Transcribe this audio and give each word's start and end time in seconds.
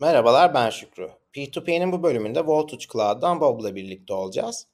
Merhabalar 0.00 0.54
ben 0.54 0.70
Şükrü. 0.70 1.10
P2P'nin 1.34 1.92
bu 1.92 2.02
bölümünde 2.02 2.46
Voltage 2.46 2.86
Cloud'dan 2.92 3.40
Bob'la 3.40 3.74
birlikte 3.74 4.12
olacağız. 4.14 4.66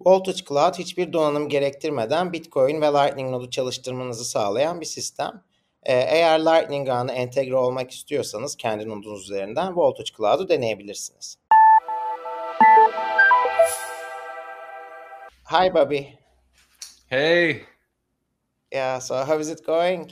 Voltage 0.00 0.44
Cloud 0.48 0.74
hiçbir 0.74 1.12
donanım 1.12 1.48
gerektirmeden 1.48 2.32
Bitcoin 2.32 2.80
ve 2.80 2.86
Lightning 2.86 3.30
nodu 3.30 3.50
çalıştırmanızı 3.50 4.24
sağlayan 4.24 4.80
bir 4.80 4.86
sistem. 4.86 5.42
Ee, 5.82 5.92
eğer 5.92 6.40
Lightning 6.40 6.88
ağına 6.88 7.12
entegre 7.12 7.56
olmak 7.56 7.90
istiyorsanız 7.90 8.56
kendi 8.56 8.88
nodunuz 8.88 9.22
üzerinden 9.22 9.76
Voltage 9.76 10.10
Cloud'u 10.16 10.48
deneyebilirsiniz. 10.48 11.38
Hi 15.50 15.74
Bobby. 15.74 16.00
Hey. 17.06 17.64
Yeah, 18.72 19.00
so 19.00 19.14
how 19.14 19.40
is 19.40 19.50
it 19.50 19.66
going? 19.66 20.10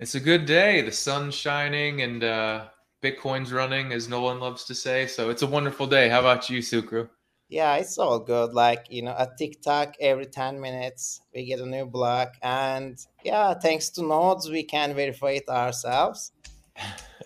It's 0.00 0.14
a 0.14 0.18
good 0.18 0.48
day. 0.48 0.84
The 0.84 0.92
sun's 0.92 1.34
shining 1.34 2.02
and 2.02 2.22
uh, 2.22 2.77
Bitcoin's 3.02 3.52
running, 3.52 3.92
as 3.92 4.08
Nolan 4.08 4.40
loves 4.40 4.64
to 4.64 4.74
say. 4.74 5.06
So 5.06 5.30
it's 5.30 5.42
a 5.42 5.46
wonderful 5.46 5.86
day. 5.86 6.08
How 6.08 6.20
about 6.20 6.50
you, 6.50 6.58
Sukru? 6.60 7.08
Yeah, 7.48 7.76
it's 7.76 7.96
all 7.96 8.18
good. 8.18 8.52
Like, 8.52 8.86
you 8.90 9.02
know, 9.02 9.14
a 9.16 9.28
TikTok 9.38 9.94
every 10.00 10.26
10 10.26 10.60
minutes, 10.60 11.20
we 11.34 11.46
get 11.46 11.60
a 11.60 11.66
new 11.66 11.86
block. 11.86 12.34
And 12.42 12.98
yeah, 13.24 13.54
thanks 13.54 13.88
to 13.90 14.02
nodes, 14.02 14.50
we 14.50 14.64
can 14.64 14.94
verify 14.94 15.32
it 15.32 15.48
ourselves. 15.48 16.32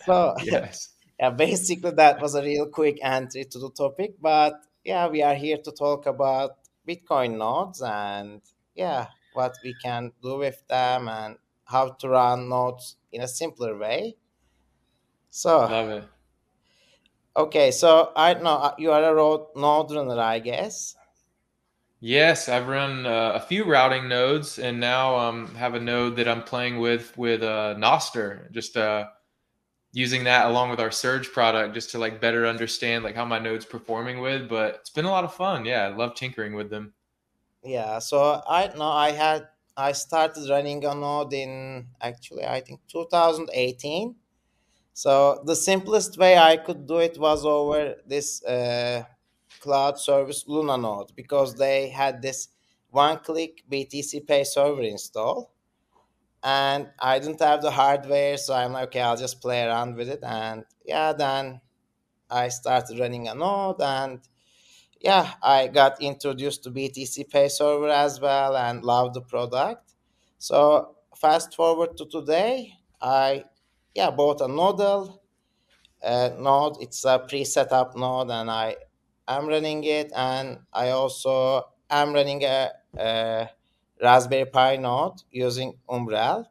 So, 0.06 0.34
yes. 0.42 0.88
yeah, 1.20 1.30
basically, 1.30 1.92
that 1.92 2.20
was 2.20 2.34
a 2.34 2.42
real 2.42 2.66
quick 2.66 2.98
entry 3.02 3.44
to 3.44 3.58
the 3.60 3.70
topic. 3.70 4.14
But 4.20 4.54
yeah, 4.84 5.06
we 5.06 5.22
are 5.22 5.34
here 5.34 5.58
to 5.58 5.70
talk 5.70 6.06
about 6.06 6.56
Bitcoin 6.88 7.38
nodes 7.38 7.82
and 7.82 8.40
yeah, 8.74 9.06
what 9.34 9.54
we 9.62 9.74
can 9.80 10.10
do 10.22 10.38
with 10.38 10.60
them 10.68 11.08
and 11.08 11.36
how 11.64 11.90
to 11.90 12.08
run 12.08 12.48
nodes 12.48 12.96
in 13.12 13.22
a 13.22 13.28
simpler 13.28 13.76
way. 13.76 14.16
So 15.32 15.68
Love 15.68 15.88
it. 15.88 16.04
okay, 17.36 17.70
so 17.70 18.12
I 18.16 18.34
know 18.34 18.56
uh, 18.56 18.74
you 18.78 18.90
are 18.92 19.04
a 19.04 19.14
road 19.14 19.48
node 19.56 19.90
runner, 19.92 20.18
I 20.20 20.38
guess. 20.38 20.96
Yes, 22.00 22.48
I've 22.50 22.66
run 22.68 23.06
uh, 23.06 23.32
a 23.34 23.40
few 23.40 23.64
routing 23.64 24.08
nodes, 24.08 24.58
and 24.58 24.78
now 24.80 25.16
um, 25.16 25.54
have 25.54 25.74
a 25.74 25.80
node 25.80 26.16
that 26.16 26.28
I'm 26.28 26.42
playing 26.42 26.78
with 26.80 27.16
with 27.16 27.42
uh, 27.42 27.74
Nostr. 27.78 28.50
Just 28.50 28.76
uh, 28.76 29.08
using 29.92 30.24
that 30.24 30.46
along 30.46 30.70
with 30.70 30.80
our 30.80 30.90
Surge 30.92 31.32
product, 31.32 31.74
just 31.74 31.90
to 31.92 31.98
like 31.98 32.20
better 32.20 32.46
understand 32.46 33.04
like 33.04 33.16
how 33.16 33.24
my 33.26 33.38
node's 33.40 33.66
performing 33.66 34.20
with. 34.20 34.48
But 34.48 34.76
it's 34.76 34.90
been 34.90 35.06
a 35.06 35.10
lot 35.10 35.24
of 35.24 35.34
fun. 35.34 35.64
Yeah, 35.66 35.84
I 35.84 35.88
love 35.88 36.14
tinkering 36.16 36.54
with 36.54 36.70
them. 36.70 36.94
Yeah, 37.64 37.98
so 37.98 38.42
I 38.48 38.68
know 38.76 38.90
I 38.90 39.10
had 39.12 39.48
I 39.76 39.92
started 39.92 40.48
running 40.48 40.84
a 40.84 40.94
node 40.94 41.32
in 41.32 41.88
actually 42.00 42.44
I 42.44 42.60
think 42.60 42.80
2018. 42.88 44.16
So 44.94 45.42
the 45.46 45.56
simplest 45.56 46.18
way 46.18 46.36
I 46.36 46.56
could 46.56 46.86
do 46.86 46.98
it 46.98 47.18
was 47.18 47.44
over 47.44 47.96
this 48.06 48.44
uh, 48.44 49.04
cloud 49.60 49.98
service 49.98 50.44
LunaNode 50.44 51.14
because 51.16 51.54
they 51.54 51.88
had 51.88 52.20
this 52.20 52.48
one-click 52.90 53.64
BTC 53.70 54.26
Pay 54.26 54.44
server 54.44 54.82
install, 54.82 55.50
and 56.42 56.90
I 57.00 57.18
didn't 57.18 57.40
have 57.40 57.62
the 57.62 57.70
hardware, 57.70 58.36
so 58.36 58.54
I'm 58.54 58.72
like, 58.72 58.88
okay, 58.88 59.00
I'll 59.00 59.16
just 59.16 59.40
play 59.40 59.64
around 59.64 59.96
with 59.96 60.08
it, 60.08 60.20
and 60.22 60.64
yeah, 60.84 61.12
then 61.12 61.60
I 62.30 62.48
started 62.48 62.98
running 62.98 63.28
a 63.28 63.34
node, 63.34 63.80
and 63.80 64.20
yeah, 65.00 65.32
I 65.42 65.68
got 65.68 66.02
introduced 66.02 66.64
to 66.64 66.70
BTC 66.70 67.30
Pay 67.30 67.48
server 67.48 67.88
as 67.88 68.20
well, 68.20 68.56
and 68.56 68.84
love 68.84 69.14
the 69.14 69.22
product. 69.22 69.94
So 70.38 70.96
fast 71.16 71.54
forward 71.54 71.96
to 71.96 72.06
today, 72.06 72.74
I 73.00 73.44
yeah 73.94 74.10
bought 74.10 74.40
a 74.40 74.46
Nodl 74.46 75.18
uh, 76.02 76.30
node. 76.38 76.76
It's 76.80 77.04
a 77.04 77.18
pre-set 77.18 77.72
up 77.72 77.96
node, 77.96 78.30
and 78.30 78.50
I 78.50 78.76
am 79.28 79.46
running 79.46 79.84
it, 79.84 80.12
and 80.14 80.58
I 80.72 80.90
also 80.90 81.68
am 81.88 82.12
running 82.12 82.42
a, 82.44 82.70
a 82.98 83.48
Raspberry 84.02 84.46
Pi 84.46 84.76
node 84.76 85.22
using 85.30 85.74
Umbrel. 85.88 86.46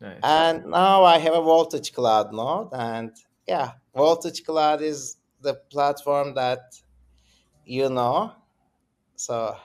Nice. 0.00 0.20
And 0.22 0.66
now 0.66 1.04
I 1.04 1.18
have 1.18 1.34
a 1.34 1.42
Voltage 1.42 1.92
Cloud 1.92 2.32
node, 2.32 2.70
and 2.72 3.12
yeah, 3.46 3.72
Voltage 3.94 4.44
Cloud 4.44 4.82
is 4.82 5.18
the 5.40 5.54
platform 5.54 6.34
that 6.34 6.60
you 7.64 7.88
know. 7.88 8.32
So 9.16 9.56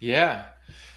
Yeah, 0.00 0.46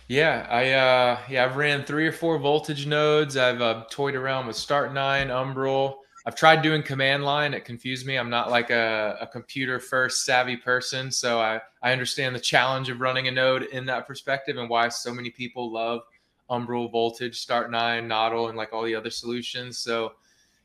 yeah. 0.08 0.48
I 0.50 0.72
uh, 0.72 1.20
yeah, 1.30 1.46
I've 1.46 1.56
ran 1.56 1.84
three 1.84 2.08
or 2.08 2.12
four 2.12 2.38
voltage 2.38 2.88
nodes. 2.88 3.38
I've 3.38 3.62
uh, 3.62 3.86
toyed 3.90 4.16
around 4.16 4.48
with 4.48 4.56
Start9, 4.56 5.30
Umbrel. 5.30 5.96
I've 6.28 6.36
tried 6.36 6.64
doing 6.64 6.82
command 6.82 7.24
line. 7.24 7.54
It 7.54 7.66
confused 7.66 8.08
me. 8.08 8.18
I'm 8.18 8.32
not 8.32 8.50
like 8.50 8.72
a, 8.72 9.16
a 9.22 9.28
computer 9.28 9.80
first 9.80 10.26
savvy 10.26 10.58
person, 10.58 11.12
so 11.12 11.40
I 11.40 11.62
I 11.82 11.92
understand 11.92 12.36
the 12.36 12.40
challenge 12.40 12.90
of 12.90 13.00
running 13.00 13.28
a 13.28 13.32
node 13.32 13.64
in 13.64 13.86
that 13.86 14.08
perspective 14.08 14.58
and 14.58 14.70
why 14.70 14.90
so 14.90 15.14
many 15.14 15.30
people 15.30 15.72
love 15.72 16.02
Umbrel, 16.50 16.90
Voltage, 16.90 17.46
Start9, 17.46 18.08
Nodl, 18.08 18.50
and 18.50 18.58
like 18.58 18.74
all 18.74 18.84
the 18.84 18.96
other 18.96 19.10
solutions. 19.10 19.78
So 19.78 20.14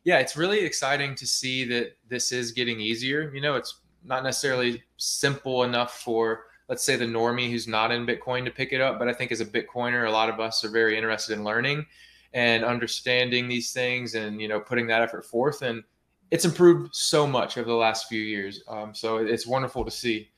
yeah, 0.04 0.18
it's 0.18 0.36
really 0.36 0.60
exciting 0.60 1.14
to 1.16 1.26
see 1.26 1.64
that 1.64 1.96
this 2.08 2.32
is 2.32 2.52
getting 2.52 2.80
easier. 2.80 3.30
You 3.34 3.40
know, 3.40 3.54
it's 3.56 3.80
not 4.04 4.22
necessarily 4.22 4.82
simple 4.96 5.64
enough 5.64 6.00
for 6.00 6.44
let's 6.70 6.84
say 6.84 6.96
the 6.96 7.04
normie 7.04 7.50
who's 7.50 7.68
not 7.68 7.90
in 7.90 8.06
Bitcoin 8.06 8.44
to 8.46 8.50
pick 8.50 8.72
it 8.72 8.80
up. 8.80 8.98
But 8.98 9.08
I 9.08 9.12
think 9.12 9.32
as 9.32 9.42
a 9.42 9.46
Bitcoiner, 9.46 10.06
a 10.06 10.10
lot 10.10 10.30
of 10.30 10.40
us 10.40 10.64
are 10.64 10.70
very 10.70 10.96
interested 10.96 11.36
in 11.36 11.44
learning 11.44 11.84
and 12.32 12.64
understanding 12.64 13.48
these 13.48 13.72
things 13.72 14.14
and, 14.14 14.40
you 14.40 14.46
know, 14.48 14.60
putting 14.60 14.86
that 14.86 15.02
effort 15.02 15.26
forth. 15.26 15.62
And 15.62 15.82
it's 16.30 16.44
improved 16.44 16.94
so 16.94 17.26
much 17.26 17.58
over 17.58 17.68
the 17.68 17.74
last 17.74 18.06
few 18.08 18.22
years. 18.22 18.62
Um, 18.68 18.94
so 18.94 19.16
it's 19.16 19.48
wonderful 19.48 19.84
to 19.84 19.90
see. 19.90 20.30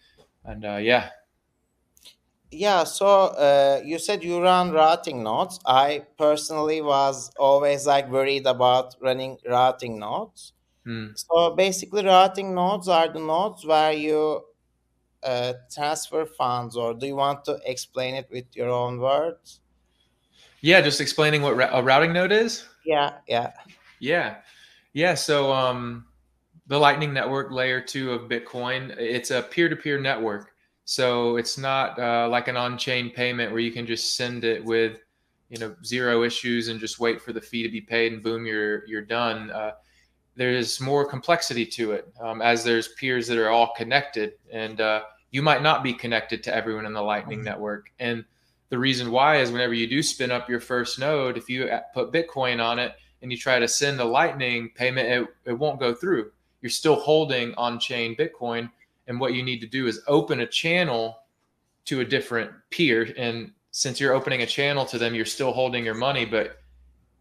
And 0.44 0.64
uh, 0.64 0.78
yeah, 0.78 1.10
yeah, 2.50 2.84
so 2.84 3.06
uh, 3.06 3.80
you 3.82 3.98
said 3.98 4.22
you 4.22 4.42
run 4.42 4.72
routing 4.72 5.22
nodes. 5.22 5.58
I 5.64 6.04
personally 6.18 6.82
was 6.82 7.30
always 7.38 7.86
like 7.86 8.10
worried 8.10 8.46
about 8.46 8.94
running 9.00 9.38
routing 9.48 9.98
nodes. 9.98 10.52
Hmm. 10.84 11.08
So 11.14 11.54
basically, 11.56 12.04
routing 12.04 12.54
nodes 12.54 12.88
are 12.88 13.08
the 13.08 13.20
nodes 13.20 13.64
where 13.64 13.92
you 13.92 14.42
uh, 15.24 15.54
transfer 15.72 16.26
funds, 16.26 16.76
or 16.76 16.94
do 16.94 17.06
you 17.06 17.16
want 17.16 17.44
to 17.44 17.58
explain 17.66 18.14
it 18.14 18.28
with 18.30 18.46
your 18.54 18.68
own 18.68 18.98
words? 18.98 19.60
yeah, 20.62 20.80
just 20.80 21.00
explaining 21.00 21.42
what 21.42 21.52
a 21.72 21.82
routing 21.82 22.12
node 22.12 22.32
is. 22.32 22.64
Yeah, 22.86 23.14
yeah, 23.28 23.52
Yeah. 23.98 24.36
Yeah. 24.92 25.14
So 25.14 25.52
um, 25.52 26.06
the 26.68 26.78
Lightning 26.78 27.12
Network 27.12 27.50
layer 27.50 27.80
two 27.80 28.12
of 28.12 28.28
Bitcoin, 28.28 28.96
it's 28.96 29.30
a 29.30 29.42
peer 29.42 29.68
to 29.68 29.76
peer 29.76 30.00
network. 30.00 30.52
So 30.84 31.36
it's 31.36 31.58
not 31.58 31.98
uh, 31.98 32.28
like 32.28 32.48
an 32.48 32.56
on 32.56 32.78
chain 32.78 33.10
payment 33.10 33.50
where 33.50 33.60
you 33.60 33.72
can 33.72 33.86
just 33.86 34.16
send 34.16 34.44
it 34.44 34.64
with, 34.64 34.98
you 35.48 35.58
know, 35.58 35.74
zero 35.84 36.22
issues 36.22 36.68
and 36.68 36.78
just 36.78 36.98
wait 37.00 37.20
for 37.20 37.32
the 37.32 37.40
fee 37.40 37.62
to 37.62 37.68
be 37.68 37.80
paid 37.80 38.12
and 38.12 38.22
boom, 38.22 38.46
you're, 38.46 38.86
you're 38.86 39.02
done. 39.02 39.50
Uh, 39.50 39.72
there's 40.36 40.80
more 40.80 41.04
complexity 41.04 41.66
to 41.66 41.92
it 41.92 42.12
um, 42.20 42.40
as 42.40 42.64
there's 42.64 42.88
peers 42.88 43.26
that 43.28 43.38
are 43.38 43.50
all 43.50 43.72
connected 43.76 44.32
and 44.52 44.80
uh, 44.80 45.02
you 45.32 45.42
might 45.42 45.62
not 45.62 45.82
be 45.82 45.92
connected 45.92 46.44
to 46.44 46.54
everyone 46.54 46.86
in 46.86 46.92
the 46.92 47.02
Lightning 47.02 47.40
Mhm. 47.40 47.44
Network. 47.44 47.90
And 47.98 48.24
the 48.68 48.78
reason 48.78 49.10
why 49.10 49.36
is 49.38 49.50
whenever 49.50 49.74
you 49.74 49.86
do 49.86 50.02
spin 50.02 50.30
up 50.30 50.48
your 50.48 50.60
first 50.60 50.98
node, 50.98 51.36
if 51.36 51.48
you 51.50 51.68
put 51.92 52.12
Bitcoin 52.12 52.62
on 52.62 52.78
it 52.78 52.94
and 53.20 53.32
you 53.32 53.38
try 53.38 53.58
to 53.58 53.66
send 53.66 54.00
a 54.00 54.04
Lightning 54.04 54.70
payment, 54.74 55.08
it, 55.08 55.50
it 55.50 55.58
won't 55.58 55.80
go 55.80 55.94
through. 55.94 56.30
You're 56.60 56.70
still 56.70 56.96
holding 56.96 57.54
on 57.54 57.80
chain 57.80 58.14
Bitcoin. 58.14 58.70
And 59.08 59.18
what 59.18 59.34
you 59.34 59.42
need 59.42 59.60
to 59.62 59.66
do 59.66 59.88
is 59.88 60.00
open 60.06 60.40
a 60.40 60.46
channel 60.46 61.18
to 61.86 62.00
a 62.00 62.04
different 62.04 62.52
peer. 62.70 63.12
And 63.16 63.52
since 63.72 63.98
you're 63.98 64.14
opening 64.14 64.42
a 64.42 64.46
channel 64.46 64.84
to 64.86 64.98
them, 64.98 65.14
you're 65.14 65.24
still 65.24 65.52
holding 65.52 65.84
your 65.84 65.94
money, 65.94 66.24
but 66.24 66.60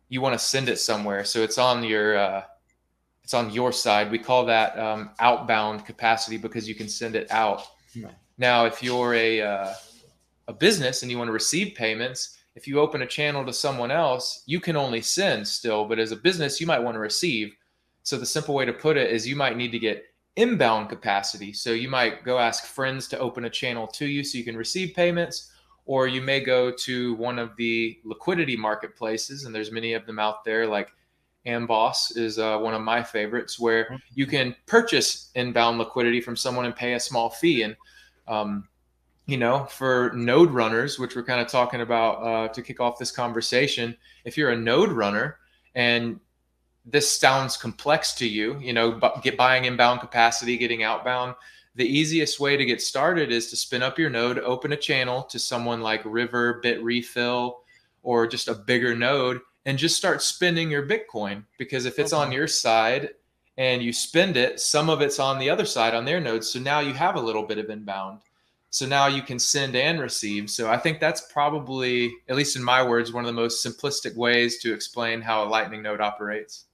you 0.09 0.22
want 0.22 0.33
to 0.33 0.39
send 0.39 0.69
it 0.69 0.78
somewhere. 0.78 1.23
So 1.23 1.41
it's 1.41 1.57
on 1.57 1.83
your, 1.83 2.17
uh, 2.17 2.43
it's 3.23 3.33
on 3.33 3.49
your 3.49 3.72
side. 3.72 4.11
We 4.11 4.19
call 4.19 4.45
that 4.45 4.78
um, 4.78 5.11
outbound 5.19 5.85
capacity 5.85 6.37
because 6.37 6.67
you 6.67 6.75
can 6.75 6.90
send 6.90 7.16
it 7.16 7.31
out. 7.31 7.66
Right. 7.96 8.16
Now, 8.38 8.66
if 8.66 8.82
you're 8.82 9.14
a 9.14 9.41
uh, 9.41 9.73
a 10.47 10.53
business 10.53 11.02
and 11.02 11.11
you 11.11 11.17
want 11.17 11.28
to 11.28 11.34
receive 11.34 11.76
payments, 11.76 12.38
if 12.55 12.67
you 12.67 12.79
open 12.79 13.02
a 13.02 13.08
channel 13.08 13.46
to 13.46 13.53
someone 13.53 13.91
else, 13.91 14.43
you 14.46 14.59
can 14.59 14.76
only 14.76 15.02
send 15.02 15.47
still, 15.47 15.85
but 15.85 15.99
as 15.99 16.11
a 16.11 16.16
business, 16.16 16.59
you 16.59 16.67
might 16.67 16.79
want 16.79 16.96
to 16.96 16.99
receive. 16.99 17.55
So 18.03 18.17
the 18.17 18.26
simple 18.26 18.55
way 18.55 18.66
to 18.66 18.73
put 18.73 18.97
it 18.97 19.11
is 19.11 19.28
you 19.28 19.35
might 19.35 19.58
need 19.58 19.72
to 19.72 19.79
get 19.79 20.05
inbound 20.35 20.90
capacity. 20.90 21.53
So 21.53 21.72
you 21.72 21.90
might 21.90 22.23
go 22.23 22.40
ask 22.40 22.66
friends 22.66 23.08
to 23.09 23.20
open 23.20 23.46
a 23.46 23.49
channel 23.49 23.88
to 23.88 24.05
you 24.05 24.23
so 24.23 24.38
you 24.38 24.43
can 24.43 24.58
receive 24.58 24.96
payments, 24.96 25.52
or 25.85 26.08
you 26.08 26.22
may 26.22 26.40
go 26.40 26.72
to 26.72 27.16
one 27.16 27.38
of 27.38 27.55
the 27.58 27.99
liquidity 28.03 28.58
marketplaces, 28.58 29.46
and 29.46 29.53
there's 29.53 29.72
many 29.72 29.93
of 29.93 30.05
them 30.05 30.20
out 30.20 30.43
there, 30.43 30.67
like 30.67 30.91
Amboss 31.46 32.17
is 32.17 32.38
uh, 32.38 32.58
one 32.59 32.73
of 32.73 32.82
my 32.82 33.02
favorites, 33.02 33.59
where 33.59 33.99
you 34.14 34.28
can 34.28 34.55
purchase 34.66 35.32
inbound 35.35 35.79
liquidity 35.79 36.22
from 36.22 36.35
someone 36.35 36.66
and 36.66 36.76
pay 36.76 36.93
a 36.93 36.99
small 36.99 37.29
fee. 37.29 37.64
And 37.64 37.76
um, 38.28 38.67
you 39.26 39.38
know, 39.38 39.66
for 39.66 40.11
node 40.14 40.52
runners, 40.52 40.99
which 40.99 41.16
we're 41.16 41.23
kind 41.23 41.41
of 41.41 41.47
talking 41.47 41.82
about 41.82 42.14
uh, 42.16 42.47
to 42.49 42.61
kick 42.61 42.79
off 42.79 42.99
this 42.99 43.11
conversation, 43.11 43.96
if 44.26 44.38
you're 44.38 44.52
a 44.52 44.58
node 44.58 44.91
runner 44.91 45.38
and 45.76 46.20
this 46.85 47.11
sounds 47.11 47.55
complex 47.55 48.14
to 48.16 48.28
you, 48.28 48.59
you 48.59 48.73
know, 48.73 48.99
get 49.22 49.38
buying 49.38 49.66
inbound 49.66 49.99
capacity, 49.99 50.58
getting 50.58 50.84
outbound, 50.84 51.35
the 51.76 51.85
easiest 51.85 52.40
way 52.40 52.58
to 52.58 52.66
get 52.66 52.82
started 52.82 53.32
is 53.32 53.49
to 53.49 53.55
spin 53.55 53.82
up 53.82 53.97
your 53.97 54.09
node, 54.09 54.40
open 54.40 54.73
a 54.73 54.78
channel 54.78 55.23
to 55.23 55.40
someone 55.40 55.82
like 55.82 56.02
River, 56.03 56.59
Bitrefill, 56.64 57.55
or 58.03 58.28
just 58.28 58.47
a 58.47 58.55
bigger 58.55 58.96
node, 58.96 59.40
and 59.66 59.78
just 59.78 59.96
start 59.96 60.22
spending 60.22 60.72
your 60.72 60.87
Bitcoin. 60.87 61.43
Because 61.58 61.85
if 61.85 61.99
it's 61.99 62.13
okay. 62.13 62.22
on 62.22 62.31
your 62.31 62.47
side 62.47 63.09
and 63.58 63.81
you 63.81 63.93
spend 63.93 64.37
it, 64.37 64.59
some 64.59 64.90
of 64.90 65.02
it's 65.02 65.19
on 65.19 65.40
the 65.40 65.49
other 65.49 65.66
side 65.66 65.93
on 65.93 66.05
their 66.05 66.19
nodes. 66.19 66.49
So 66.49 66.59
now 66.59 66.79
you 66.79 66.93
have 66.93 67.16
a 67.16 67.22
little 67.22 67.43
bit 67.43 67.58
of 67.58 67.69
inbound. 67.69 68.19
So 68.69 68.85
now 68.85 69.08
you 69.08 69.22
can 69.22 69.37
send 69.37 69.75
and 69.75 69.99
receive. 69.99 70.49
So 70.49 70.69
I 70.69 70.78
think 70.78 70.99
that's 70.99 71.22
probably, 71.31 72.13
at 72.29 72.37
least 72.37 72.55
in 72.55 72.63
my 72.63 72.81
words, 72.81 73.11
one 73.11 73.25
of 73.25 73.28
the 73.28 73.41
most 73.41 73.66
simplistic 73.66 74.16
ways 74.16 74.59
to 74.59 74.73
explain 74.73 75.22
how 75.22 75.43
a 75.43 75.49
Lightning 75.49 75.81
node 75.81 75.99
operates. 75.99 76.66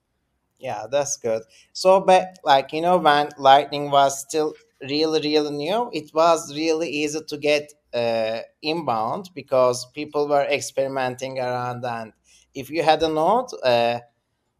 Yeah, 0.59 0.85
that's 0.89 1.17
good. 1.17 1.43
So, 1.73 1.99
but 2.01 2.37
like 2.43 2.71
you 2.71 2.81
know, 2.81 2.97
when 2.97 3.29
Lightning 3.37 3.89
was 3.91 4.19
still 4.19 4.53
really 4.81 5.21
really 5.21 5.51
new 5.51 5.89
it 5.93 6.13
was 6.13 6.55
really 6.55 6.89
easy 6.89 7.19
to 7.21 7.37
get 7.37 7.73
uh, 7.93 8.39
inbound 8.61 9.29
because 9.33 9.85
people 9.87 10.27
were 10.27 10.43
experimenting 10.43 11.39
around 11.39 11.83
and 11.85 12.13
if 12.59 12.69
you 12.69 12.83
had 12.83 13.01
a 13.03 13.09
node 13.09 13.49
uh, 13.63 13.99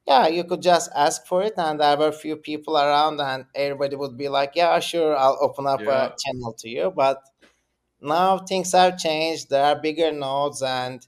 yeah 0.08 0.28
you 0.28 0.44
could 0.44 0.62
just 0.62 0.90
ask 0.96 1.26
for 1.26 1.44
it 1.44 1.54
and 1.58 1.80
there 1.80 1.98
were 1.98 2.08
a 2.08 2.22
few 2.26 2.36
people 2.36 2.78
around 2.78 3.20
and 3.20 3.46
everybody 3.56 3.96
would 3.96 4.18
be 4.18 4.30
like 4.30 4.52
yeah 4.56 4.80
sure 4.80 5.16
i'll 5.18 5.38
open 5.42 5.66
up 5.68 5.82
yeah. 5.82 6.06
a 6.06 6.16
channel 6.22 6.54
to 6.58 6.70
you 6.70 6.92
but 6.96 7.22
now 8.02 8.38
things 8.38 8.72
have 8.72 8.98
changed 8.98 9.50
there 9.50 9.66
are 9.66 9.82
bigger 9.82 10.12
nodes 10.12 10.62
and 10.62 11.08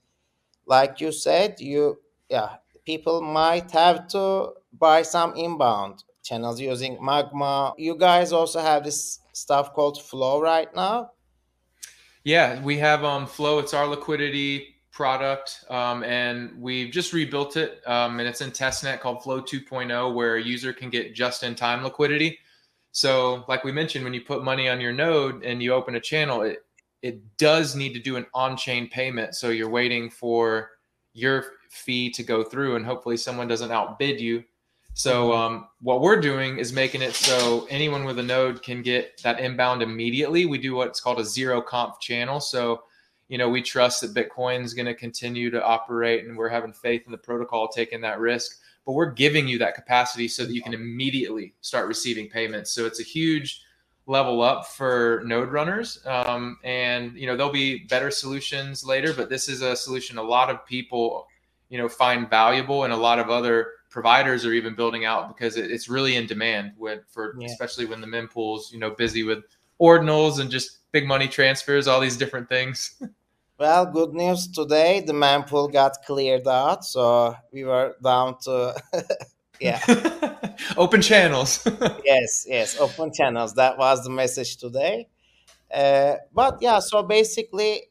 like 0.66 1.00
you 1.00 1.12
said 1.12 1.60
you 1.60 2.00
yeah 2.30 2.56
people 2.86 3.22
might 3.22 3.70
have 3.72 4.08
to 4.08 4.52
buy 4.74 5.02
some 5.02 5.36
inbound 5.36 6.04
channels 6.24 6.60
using 6.60 6.98
Magma. 7.04 7.74
You 7.78 7.96
guys 7.98 8.32
also 8.32 8.60
have 8.60 8.84
this 8.84 9.20
stuff 9.34 9.74
called 9.74 10.02
Flow 10.02 10.42
right 10.42 10.74
now. 10.76 11.12
Yeah, 12.24 12.62
we 12.62 12.78
have 12.78 13.04
um, 13.04 13.26
Flow. 13.26 13.60
It's 13.60 13.74
our 13.74 13.88
liquidity 13.88 14.76
product, 15.00 15.64
um, 15.70 16.04
and 16.04 16.52
we've 16.62 16.92
just 16.92 17.14
rebuilt 17.14 17.56
it, 17.56 17.82
um, 17.88 18.20
and 18.20 18.28
it's 18.28 18.42
in 18.42 18.52
testnet 18.52 19.00
called 19.00 19.24
Flow 19.24 19.42
2.0, 19.42 20.14
where 20.14 20.36
a 20.36 20.44
user 20.44 20.74
can 20.74 20.90
get 20.90 21.16
just-in-time 21.16 21.86
liquidity. 21.86 22.38
So, 22.92 23.46
like 23.48 23.64
we 23.64 23.72
mentioned, 23.72 24.04
when 24.04 24.14
you 24.14 24.20
put 24.20 24.44
money 24.44 24.68
on 24.68 24.82
your 24.82 24.92
node 24.92 25.42
and 25.46 25.64
you 25.64 25.72
open 25.74 25.96
a 25.96 26.02
channel, 26.02 26.42
it 26.42 26.66
it 27.02 27.22
does 27.38 27.78
need 27.78 27.94
to 27.94 28.00
do 28.02 28.18
an 28.18 28.26
on-chain 28.34 28.90
payment. 28.90 29.36
So 29.36 29.52
you're 29.52 29.70
waiting 29.70 30.10
for 30.10 30.72
your 31.14 31.46
fee 31.70 32.10
to 32.10 32.22
go 32.22 32.44
through, 32.44 32.76
and 32.76 32.86
hopefully 32.86 33.16
someone 33.16 33.48
doesn't 33.48 33.72
outbid 33.72 34.20
you 34.20 34.44
so 35.00 35.30
mm-hmm. 35.30 35.42
um, 35.42 35.68
what 35.82 36.02
we're 36.02 36.20
doing 36.20 36.58
is 36.58 36.74
making 36.74 37.02
it 37.02 37.14
so 37.14 37.66
anyone 37.70 38.04
with 38.04 38.20
a 38.20 38.24
node 38.24 38.62
can 38.62 38.82
get 38.82 39.22
that 39.24 39.40
inbound 39.40 39.82
immediately. 39.82 40.46
We 40.46 40.58
do 40.58 40.76
what's 40.76 41.00
called 41.00 41.20
a 41.20 41.26
zero 41.26 41.62
conf 41.62 42.00
channel. 42.02 42.42
So 42.42 42.84
you 43.30 43.38
know 43.38 43.48
we 43.48 43.62
trust 43.62 44.02
that 44.02 44.14
Bitcoin 44.14 44.64
is 44.66 44.74
going 44.74 44.88
to 44.88 44.94
continue 44.94 45.50
to 45.52 45.64
operate, 45.64 46.26
and 46.26 46.36
we're 46.36 46.50
having 46.50 46.74
faith 46.74 47.04
in 47.06 47.12
the 47.12 47.18
protocol 47.18 47.70
taking 47.70 48.02
that 48.02 48.20
risk. 48.20 48.58
But 48.86 48.94
we're 48.94 49.12
giving 49.12 49.48
you 49.48 49.60
that 49.60 49.76
capacity 49.76 50.28
so 50.28 50.46
that 50.46 50.54
you 50.54 50.64
can 50.64 50.74
immediately 50.74 51.54
start 51.62 51.88
receiving 51.88 52.28
payments. 52.28 52.72
So 52.74 52.86
it's 52.86 53.00
a 53.00 53.04
huge 53.04 53.62
level 54.08 54.42
up 54.42 54.66
for 54.66 55.22
node 55.24 55.52
runners 55.52 56.04
um, 56.08 56.58
and 56.64 57.16
you 57.16 57.28
know 57.28 57.38
there'll 57.38 57.52
be 57.52 57.86
better 57.90 58.10
solutions 58.10 58.84
later 58.84 59.14
but 59.14 59.30
this 59.30 59.48
is 59.48 59.62
a 59.62 59.76
solution 59.76 60.18
a 60.18 60.24
lot 60.24 60.50
of 60.50 60.66
people 60.66 61.28
you 61.70 61.78
know 61.78 61.88
find 61.88 62.28
valuable 62.28 62.86
and 62.86 62.92
a 62.92 62.98
lot 62.98 63.20
of 63.20 63.30
other 63.30 63.68
providers 63.92 64.48
are 64.48 64.54
even 64.54 64.74
building 64.74 65.06
out 65.06 65.28
because 65.28 65.58
it, 65.58 65.70
it's 65.70 65.90
really 65.90 66.16
in 66.16 66.26
demand 66.26 66.72
with 66.76 67.04
for 67.08 67.36
yeah. 67.38 67.46
especially 67.46 67.86
when 67.86 68.02
the 68.02 68.08
mempool's 68.08 68.74
you 68.74 68.80
know 68.80 68.90
busy 68.90 69.22
with 69.22 69.44
ordinals 69.80 70.40
and 70.40 70.52
just 70.52 70.80
big 70.92 71.08
money 71.08 71.28
transfers, 71.28 71.88
all 71.88 72.00
these 72.00 72.18
different 72.18 72.50
things. 72.50 73.02
Well, 73.60 73.88
good 73.88 74.14
news 74.14 74.48
today. 74.48 75.02
The 75.02 75.12
mempool 75.12 75.70
got 75.72 75.98
cleared 76.06 76.48
out, 76.48 76.86
so 76.86 77.36
we 77.52 77.66
were 77.66 77.96
down 78.02 78.38
to 78.44 78.82
yeah 79.60 79.82
open 80.78 81.02
channels. 81.02 81.68
yes, 82.06 82.46
yes, 82.48 82.80
open 82.80 83.12
channels. 83.12 83.54
That 83.56 83.78
was 83.78 84.02
the 84.06 84.12
message 84.12 84.56
today. 84.56 85.10
Uh, 85.74 86.16
but 86.34 86.60
yeah, 86.62 86.80
so 86.80 87.04
basically, 87.04 87.88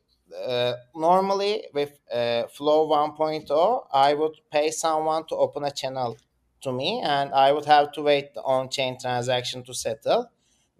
uh, 0.46 0.74
normally 0.94 1.64
with 1.74 2.00
uh, 2.10 2.44
Flow 2.48 2.88
1.0, 2.88 3.86
I 3.92 4.14
would 4.14 4.36
pay 4.50 4.70
someone 4.70 5.26
to 5.26 5.36
open 5.36 5.64
a 5.64 5.70
channel 5.70 6.16
to 6.62 6.72
me, 6.72 7.02
and 7.04 7.34
I 7.34 7.52
would 7.52 7.66
have 7.66 7.92
to 7.92 8.02
wait 8.02 8.34
the 8.34 8.42
on-chain 8.42 8.98
transaction 8.98 9.62
to 9.64 9.74
settle. 9.74 10.30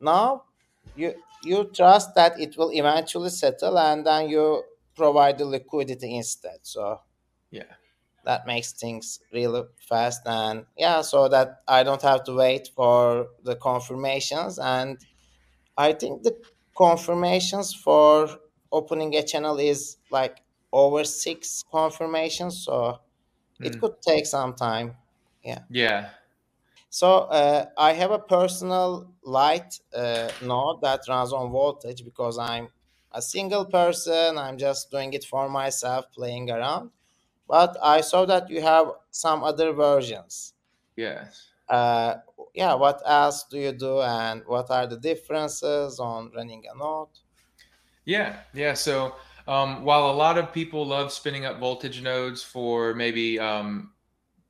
Now, 0.01 0.45
you 0.97 1.15
you 1.45 1.65
trust 1.75 2.15
that 2.15 2.41
it 2.41 2.57
will 2.57 2.73
eventually 2.73 3.31
settle, 3.31 3.79
and 3.79 4.07
then 4.07 4.31
you 4.31 4.65
provide 4.99 5.39
the 5.39 5.47
liquidity 5.47 6.17
instead. 6.17 6.59
So, 6.63 7.01
yeah, 7.51 7.73
that 8.25 8.47
makes 8.47 8.73
things 8.73 9.21
really 9.33 9.63
fast, 9.89 10.23
and 10.27 10.67
yeah, 10.77 11.01
so 11.03 11.29
that 11.29 11.63
I 11.67 11.83
don't 11.85 12.03
have 12.03 12.25
to 12.25 12.35
wait 12.35 12.71
for 12.77 13.29
the 13.45 13.57
confirmations, 13.57 14.59
and 14.59 14.99
I 15.77 15.93
think 15.93 16.25
the 16.25 16.37
confirmations 16.77 17.75
for 17.75 18.29
opening 18.71 19.15
a 19.17 19.23
channel 19.23 19.59
is 19.59 19.97
like 20.11 20.43
over 20.73 21.05
six 21.05 21.65
confirmations, 21.73 22.65
so 22.65 22.99
mm. 23.61 23.67
it 23.67 23.75
hmm. 23.75 23.81
could 23.81 24.03
take 24.03 24.27
some 24.27 24.55
time. 24.55 24.97
Yeah. 25.43 25.61
Yeah. 25.71 26.11
So 26.91 27.19
uh, 27.19 27.67
I 27.77 27.93
have 27.93 28.11
a 28.11 28.19
personal 28.19 29.13
light 29.23 29.79
uh, 29.95 30.29
node 30.43 30.81
that 30.83 31.01
runs 31.09 31.33
on 31.33 31.51
voltage 31.51 32.05
because 32.05 32.39
I'm 32.39 32.69
a 33.13 33.23
single 33.23 33.65
person. 33.65 34.39
I'm 34.39 34.59
just 34.59 34.91
doing 34.91 35.13
it 35.13 35.25
for 35.25 35.49
myself, 35.49 36.07
playing 36.13 36.51
around. 36.51 36.91
But 37.49 37.77
I 37.83 38.03
saw 38.03 38.27
that 38.27 38.51
you 38.51 38.61
have 38.61 38.93
some 39.11 39.43
other 39.43 39.73
versions. 39.73 40.55
Yes. 40.97 41.49
Uh, 41.69 42.17
yeah. 42.55 42.75
What 42.75 43.03
else 43.07 43.45
do 43.51 43.59
you 43.59 43.73
do, 43.73 44.01
and 44.01 44.43
what 44.47 44.71
are 44.71 44.87
the 44.87 44.99
differences 44.99 45.99
on 45.99 46.31
running 46.35 46.65
a 46.73 46.77
node? 46.77 47.09
Yeah, 48.05 48.37
yeah. 48.55 48.75
So 48.75 49.15
um, 49.47 49.85
while 49.85 50.11
a 50.11 50.13
lot 50.13 50.39
of 50.39 50.53
people 50.53 50.87
love 50.87 51.13
spinning 51.13 51.45
up 51.47 51.59
voltage 51.59 52.03
nodes 52.03 52.43
for 52.43 52.95
maybe 52.95 53.39
um, 53.39 53.93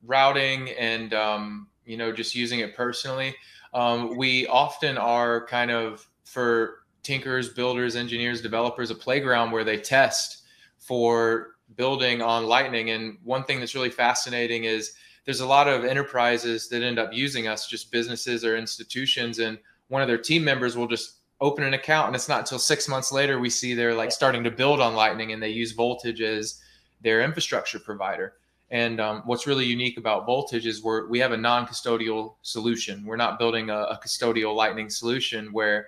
routing 0.05 0.69
and 0.71 1.13
um, 1.13 1.67
you 1.85 1.97
know 1.97 2.11
just 2.11 2.35
using 2.35 2.59
it 2.59 2.75
personally, 2.75 3.35
um, 3.73 4.17
we 4.17 4.47
often 4.47 4.97
are 4.97 5.45
kind 5.45 5.71
of 5.71 6.07
for 6.23 6.79
tinkers, 7.03 7.49
builders, 7.49 7.95
engineers, 7.95 8.41
developers 8.41 8.91
a 8.91 8.95
playground 8.95 9.51
where 9.51 9.63
they 9.63 9.77
test 9.77 10.43
for 10.77 11.55
building 11.75 12.21
on 12.21 12.45
Lightning. 12.45 12.89
And 12.91 13.17
one 13.23 13.43
thing 13.43 13.59
that's 13.59 13.75
really 13.75 13.89
fascinating 13.89 14.63
is 14.63 14.93
there's 15.25 15.41
a 15.41 15.47
lot 15.47 15.67
of 15.67 15.85
enterprises 15.85 16.69
that 16.69 16.81
end 16.81 16.99
up 16.99 17.13
using 17.13 17.47
us, 17.47 17.67
just 17.67 17.91
businesses 17.91 18.43
or 18.43 18.57
institutions, 18.57 19.39
and 19.39 19.57
one 19.89 20.01
of 20.01 20.07
their 20.07 20.17
team 20.17 20.43
members 20.43 20.75
will 20.77 20.87
just 20.87 21.19
open 21.41 21.63
an 21.63 21.73
account 21.73 22.07
and 22.07 22.15
it's 22.15 22.27
not 22.27 22.41
until 22.41 22.59
six 22.59 22.87
months 22.87 23.13
later 23.13 23.39
we 23.39 23.49
see 23.49 23.73
they're 23.73 23.95
like 23.95 24.11
starting 24.11 24.43
to 24.43 24.51
build 24.51 24.81
on 24.81 24.93
lightning 24.93 25.31
and 25.31 25.41
they 25.41 25.49
use 25.49 25.71
voltage 25.71 26.19
as 26.21 26.61
their 27.01 27.21
infrastructure 27.21 27.79
provider. 27.79 28.33
And 28.71 28.99
um, 28.99 29.23
what's 29.25 29.47
really 29.47 29.65
unique 29.65 29.97
about 29.97 30.25
voltage 30.25 30.67
is 30.67 30.83
we're 30.83 31.07
we 31.07 31.17
have 31.19 31.31
a 31.31 31.37
non-custodial 31.37 32.35
solution. 32.43 33.03
We're 33.05 33.15
not 33.15 33.39
building 33.39 33.69
a, 33.69 33.77
a, 33.77 33.99
custodial 34.03 34.55
lightning 34.55 34.89
solution 34.89 35.51
where 35.51 35.87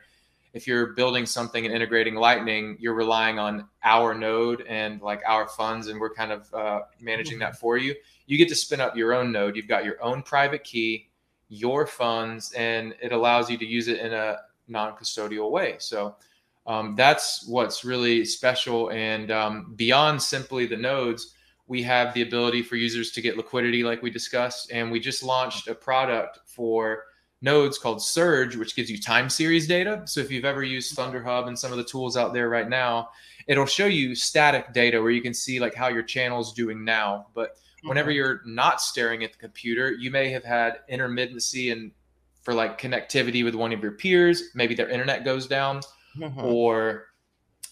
if 0.53 0.67
you're 0.67 0.87
building 0.93 1.25
something 1.25 1.65
and 1.65 1.73
integrating 1.73 2.15
lightning 2.15 2.77
you're 2.79 2.93
relying 2.93 3.39
on 3.39 3.67
our 3.83 4.13
node 4.13 4.61
and 4.67 5.01
like 5.01 5.21
our 5.27 5.47
funds 5.47 5.87
and 5.87 5.99
we're 5.99 6.13
kind 6.13 6.31
of 6.31 6.53
uh, 6.53 6.81
managing 6.99 7.39
that 7.39 7.57
for 7.57 7.77
you 7.77 7.95
you 8.27 8.37
get 8.37 8.49
to 8.49 8.55
spin 8.55 8.79
up 8.79 8.95
your 8.95 9.13
own 9.13 9.31
node 9.31 9.55
you've 9.55 9.67
got 9.67 9.85
your 9.85 10.01
own 10.03 10.21
private 10.21 10.63
key 10.63 11.07
your 11.51 11.85
funds 11.85 12.53
and 12.53 12.95
it 13.01 13.11
allows 13.11 13.49
you 13.49 13.57
to 13.57 13.65
use 13.65 13.89
it 13.89 13.99
in 13.99 14.13
a 14.13 14.37
non-custodial 14.69 15.51
way. 15.51 15.75
So 15.79 16.15
um, 16.65 16.95
that's 16.95 17.45
what's 17.47 17.83
really 17.83 18.23
special. 18.23 18.89
And 18.91 19.31
um, 19.31 19.73
beyond 19.75 20.21
simply 20.21 20.65
the 20.65 20.77
nodes, 20.77 21.35
we 21.67 21.83
have 21.83 22.13
the 22.13 22.21
ability 22.21 22.63
for 22.63 22.77
users 22.77 23.11
to 23.11 23.21
get 23.21 23.35
liquidity, 23.35 23.83
like 23.83 24.01
we 24.01 24.09
discussed. 24.09 24.71
And 24.71 24.91
we 24.91 24.99
just 24.99 25.23
launched 25.23 25.67
a 25.67 25.75
product 25.75 26.39
for 26.45 27.03
nodes 27.41 27.77
called 27.77 28.01
Surge, 28.01 28.55
which 28.55 28.75
gives 28.75 28.89
you 28.89 28.99
time 28.99 29.29
series 29.29 29.67
data. 29.67 30.03
So 30.05 30.19
if 30.19 30.31
you've 30.31 30.45
ever 30.45 30.63
used 30.63 30.95
ThunderHub 30.95 31.47
and 31.47 31.57
some 31.57 31.71
of 31.71 31.77
the 31.77 31.83
tools 31.83 32.15
out 32.15 32.33
there 32.33 32.49
right 32.49 32.69
now, 32.69 33.09
it'll 33.47 33.65
show 33.65 33.87
you 33.87 34.15
static 34.15 34.73
data 34.73 35.01
where 35.01 35.11
you 35.11 35.21
can 35.21 35.33
see 35.33 35.59
like 35.59 35.73
how 35.73 35.87
your 35.87 36.03
channel 36.03 36.39
is 36.39 36.51
doing 36.51 36.83
now. 36.85 37.27
But 37.33 37.57
whenever 37.83 38.09
mm-hmm. 38.09 38.17
you're 38.17 38.41
not 38.45 38.81
staring 38.81 39.23
at 39.23 39.31
the 39.31 39.39
computer, 39.39 39.91
you 39.91 40.11
may 40.11 40.29
have 40.29 40.43
had 40.43 40.79
intermittency 40.91 41.71
and 41.71 41.91
for 42.43 42.53
like 42.53 42.79
connectivity 42.79 43.43
with 43.43 43.55
one 43.55 43.71
of 43.71 43.81
your 43.81 43.91
peers. 43.91 44.43
Maybe 44.53 44.75
their 44.75 44.89
internet 44.89 45.25
goes 45.25 45.47
down, 45.47 45.81
mm-hmm. 46.17 46.39
or 46.43 47.07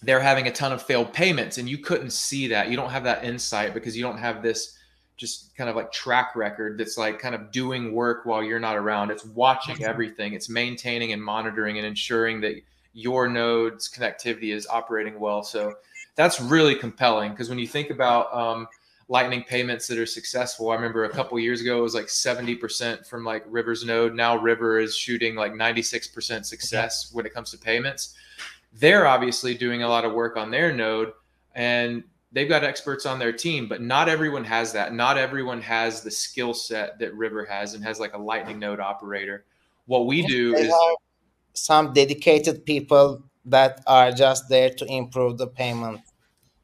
they're 0.02 0.20
having 0.20 0.48
a 0.48 0.52
ton 0.52 0.72
of 0.72 0.82
failed 0.82 1.14
payments, 1.14 1.58
and 1.58 1.70
you 1.70 1.78
couldn't 1.78 2.12
see 2.12 2.48
that. 2.48 2.70
You 2.70 2.78
don't 2.78 2.92
have 2.92 3.04
that 3.04 3.24
insight 3.24 3.74
because 3.74 3.98
you 3.98 4.04
don't 4.04 4.18
have 4.18 4.42
this 4.42 4.78
just 5.20 5.54
kind 5.56 5.70
of 5.70 5.76
like 5.76 5.92
track 5.92 6.34
record 6.34 6.78
that's 6.78 6.98
like 6.98 7.20
kind 7.20 7.36
of 7.36 7.52
doing 7.52 7.94
work 7.94 8.26
while 8.26 8.42
you're 8.42 8.60
not 8.60 8.78
around. 8.78 9.12
It's 9.12 9.26
watching 9.26 9.84
everything. 9.84 10.34
It's 10.34 10.50
maintaining 10.50 11.12
and 11.12 11.22
monitoring 11.22 11.78
and 11.78 11.86
ensuring 11.86 12.40
that 12.42 12.56
your 12.94 13.28
node's 13.28 13.90
connectivity 13.90 14.54
is 14.56 14.66
operating 14.68 15.20
well. 15.20 15.44
So 15.44 15.76
that's 16.16 16.40
really 16.40 16.74
compelling 16.74 17.32
because 17.32 17.50
when 17.50 17.60
you 17.60 17.68
think 17.68 17.90
about 17.90 18.34
um, 18.34 18.68
lightning 19.10 19.44
payments 19.44 19.88
that 19.88 19.98
are 19.98 20.06
successful, 20.06 20.72
I 20.72 20.76
remember 20.76 21.04
a 21.04 21.10
couple 21.10 21.38
years 21.38 21.60
ago 21.60 21.80
it 21.80 21.82
was 21.82 21.96
like 21.96 22.06
70% 22.06 23.06
from 23.06 23.26
like 23.26 23.44
River's 23.46 23.84
node. 23.84 24.16
Now 24.16 24.38
River 24.38 24.80
is 24.80 24.96
shooting 24.96 25.36
like 25.36 25.52
96% 25.52 26.46
success 26.46 27.12
when 27.12 27.26
it 27.26 27.34
comes 27.34 27.52
to 27.52 27.58
payments. 27.58 28.16
They're 28.72 29.06
obviously 29.06 29.54
doing 29.54 29.84
a 29.84 29.90
lot 29.90 30.06
of 30.06 30.14
work 30.14 30.38
on 30.38 30.50
their 30.50 30.72
node 30.72 31.12
and 31.56 32.04
they've 32.32 32.50
got 32.50 32.64
experts 32.64 33.06
on 33.06 33.20
their 33.20 33.32
team, 33.34 33.68
but 33.68 33.82
not 33.82 34.08
everyone 34.10 34.44
has 34.44 34.72
that. 34.74 34.94
Not 34.94 35.18
everyone 35.18 35.62
has 35.62 36.02
the 36.04 36.12
skill 36.12 36.54
set 36.54 37.00
that 37.00 37.14
River 37.16 37.46
has 37.46 37.74
and 37.74 37.84
has 37.84 38.00
like 38.00 38.14
a 38.14 38.18
lightning 38.18 38.60
node 38.60 38.80
operator. 38.80 39.46
What 39.86 40.06
we 40.06 40.26
do 40.26 40.54
They 40.54 40.62
is 40.64 40.68
have 40.70 40.96
some 41.54 41.94
dedicated 41.94 42.66
people 42.66 43.24
that 43.46 43.82
are 43.88 44.12
just 44.12 44.48
there 44.50 44.70
to 44.70 44.86
improve 44.86 45.38
the 45.40 45.48
payment 45.48 46.02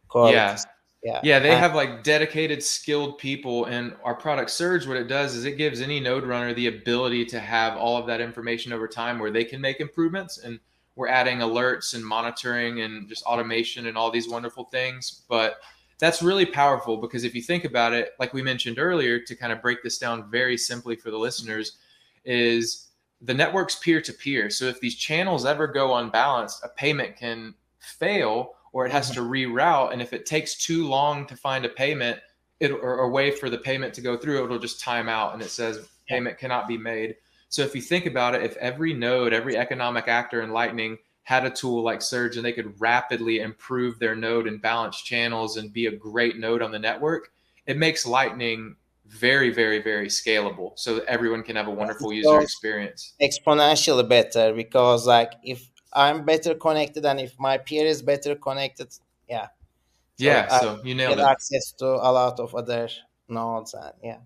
quality. 0.08 0.36
yeah, 0.36 0.58
Yeah. 1.04 1.20
Yeah, 1.24 1.40
they 1.40 1.52
And- 1.52 1.60
have 1.60 1.76
like 1.76 2.04
dedicated, 2.04 2.64
skilled 2.64 3.18
people, 3.18 3.66
and 3.66 3.96
our 4.04 4.16
product 4.16 4.50
Surge. 4.52 4.88
What 4.88 4.98
it 4.98 5.08
does 5.08 5.36
is 5.36 5.46
it 5.46 5.58
gives 5.58 5.82
any 5.82 6.00
node 6.00 6.24
runner 6.26 6.54
the 6.54 6.68
ability 6.68 7.26
to 7.26 7.40
have 7.40 7.76
all 7.78 7.98
of 7.98 8.08
that 8.08 8.22
information 8.22 8.72
over 8.74 8.88
time, 8.88 9.20
where 9.20 9.32
they 9.32 9.44
can 9.44 9.62
make 9.62 9.80
improvements. 9.80 10.38
And 10.40 10.60
we're 10.96 11.08
adding 11.08 11.40
alerts 11.40 11.94
and 11.94 12.06
monitoring 12.06 12.82
and 12.82 13.08
just 13.08 13.24
automation 13.24 13.88
and 13.88 13.98
all 13.98 14.12
these 14.12 14.30
wonderful 14.30 14.66
things. 14.66 15.24
But 15.28 15.60
that's 16.00 16.22
really 16.22 16.46
powerful 16.46 16.98
because 16.98 17.24
if 17.24 17.36
you 17.36 17.42
think 17.42 17.66
about 17.66 17.94
it, 17.94 18.14
like 18.20 18.34
we 18.34 18.42
mentioned 18.42 18.80
earlier, 18.80 19.20
to 19.20 19.36
kind 19.36 19.54
of 19.54 19.62
break 19.62 19.84
this 19.84 19.98
down 19.98 20.30
very 20.30 20.58
simply 20.58 20.96
for 20.96 21.12
the 21.12 21.18
listeners, 21.18 21.78
is 22.24 22.88
the 23.22 23.34
network's 23.34 23.76
peer 23.76 24.02
to 24.02 24.14
peer. 24.14 24.50
So 24.50 24.66
if 24.66 24.80
these 24.80 24.96
channels 24.96 25.46
ever 25.46 25.68
go 25.68 25.96
unbalanced, 25.96 26.64
a 26.64 26.70
payment 26.70 27.16
can 27.16 27.54
fail 27.80 28.56
or 28.74 28.86
it 28.86 28.92
has 28.92 29.10
to 29.12 29.22
mm-hmm. 29.22 29.56
reroute. 29.56 29.94
And 29.94 30.02
if 30.02 30.12
it 30.12 30.26
takes 30.26 30.56
too 30.56 30.88
long 30.88 31.26
to 31.28 31.36
find 31.38 31.66
a 31.66 31.70
payment, 31.70 32.20
it 32.60 32.72
or 32.72 33.00
a 33.00 33.10
way 33.10 33.32
for 33.32 33.50
the 33.50 33.58
payment 33.58 33.94
to 33.96 34.02
go 34.02 34.18
through, 34.18 34.44
it'll 34.44 34.60
just 34.60 34.82
time 34.82 35.08
out 35.08 35.34
and 35.34 35.42
it 35.42 35.50
says 35.50 35.88
payment 36.08 36.38
cannot 36.38 36.68
be 36.68 36.78
made. 36.78 37.16
So 37.56 37.62
if 37.62 37.74
you 37.74 37.80
think 37.82 38.06
about 38.06 38.36
it, 38.36 38.44
if 38.44 38.58
every 38.58 38.94
node, 38.94 39.32
every 39.32 39.56
economic 39.56 40.10
actor 40.10 40.42
in 40.42 40.52
Lightning 40.52 40.98
had 41.24 41.46
a 41.46 41.50
tool 41.50 41.82
like 41.84 42.02
Surge 42.02 42.36
and 42.36 42.46
they 42.46 42.52
could 42.52 42.82
rapidly 42.82 43.40
improve 43.40 43.98
their 43.98 44.14
node 44.14 44.46
and 44.46 44.62
balance 44.62 45.02
channels 45.02 45.56
and 45.56 45.72
be 45.72 45.86
a 45.86 45.92
great 45.96 46.38
node 46.38 46.62
on 46.62 46.74
the 46.74 46.80
network, 46.80 47.32
it 47.66 47.78
makes 47.78 48.06
Lightning 48.06 48.76
very, 49.08 49.54
very, 49.54 49.82
very 49.82 50.08
scalable 50.08 50.78
so 50.78 51.00
everyone 51.08 51.44
can 51.44 51.56
have 51.56 51.70
a 51.70 51.72
wonderful 51.72 52.12
it 52.12 52.16
user 52.16 52.42
experience. 52.42 53.14
exponentially 53.22 54.06
better 54.10 54.52
because 54.54 55.08
like 55.08 55.32
if 55.42 55.70
I'm 55.94 56.26
better 56.26 56.56
connected 56.56 57.06
and 57.06 57.22
if 57.22 57.40
my 57.40 57.58
peer 57.58 57.86
is 57.86 58.02
better 58.02 58.36
connected, 58.36 58.90
yeah. 59.30 59.46
So 59.46 60.26
yeah, 60.26 60.48
I 60.52 60.60
so 60.60 60.82
you 60.84 60.94
nailed 60.94 61.16
get 61.16 61.26
it. 61.26 61.32
access 61.32 61.72
to 61.80 61.86
a 61.86 62.12
lot 62.12 62.38
of 62.38 62.54
other 62.54 62.90
nodes 63.30 63.74
and 63.74 63.94
yeah. 64.04 64.18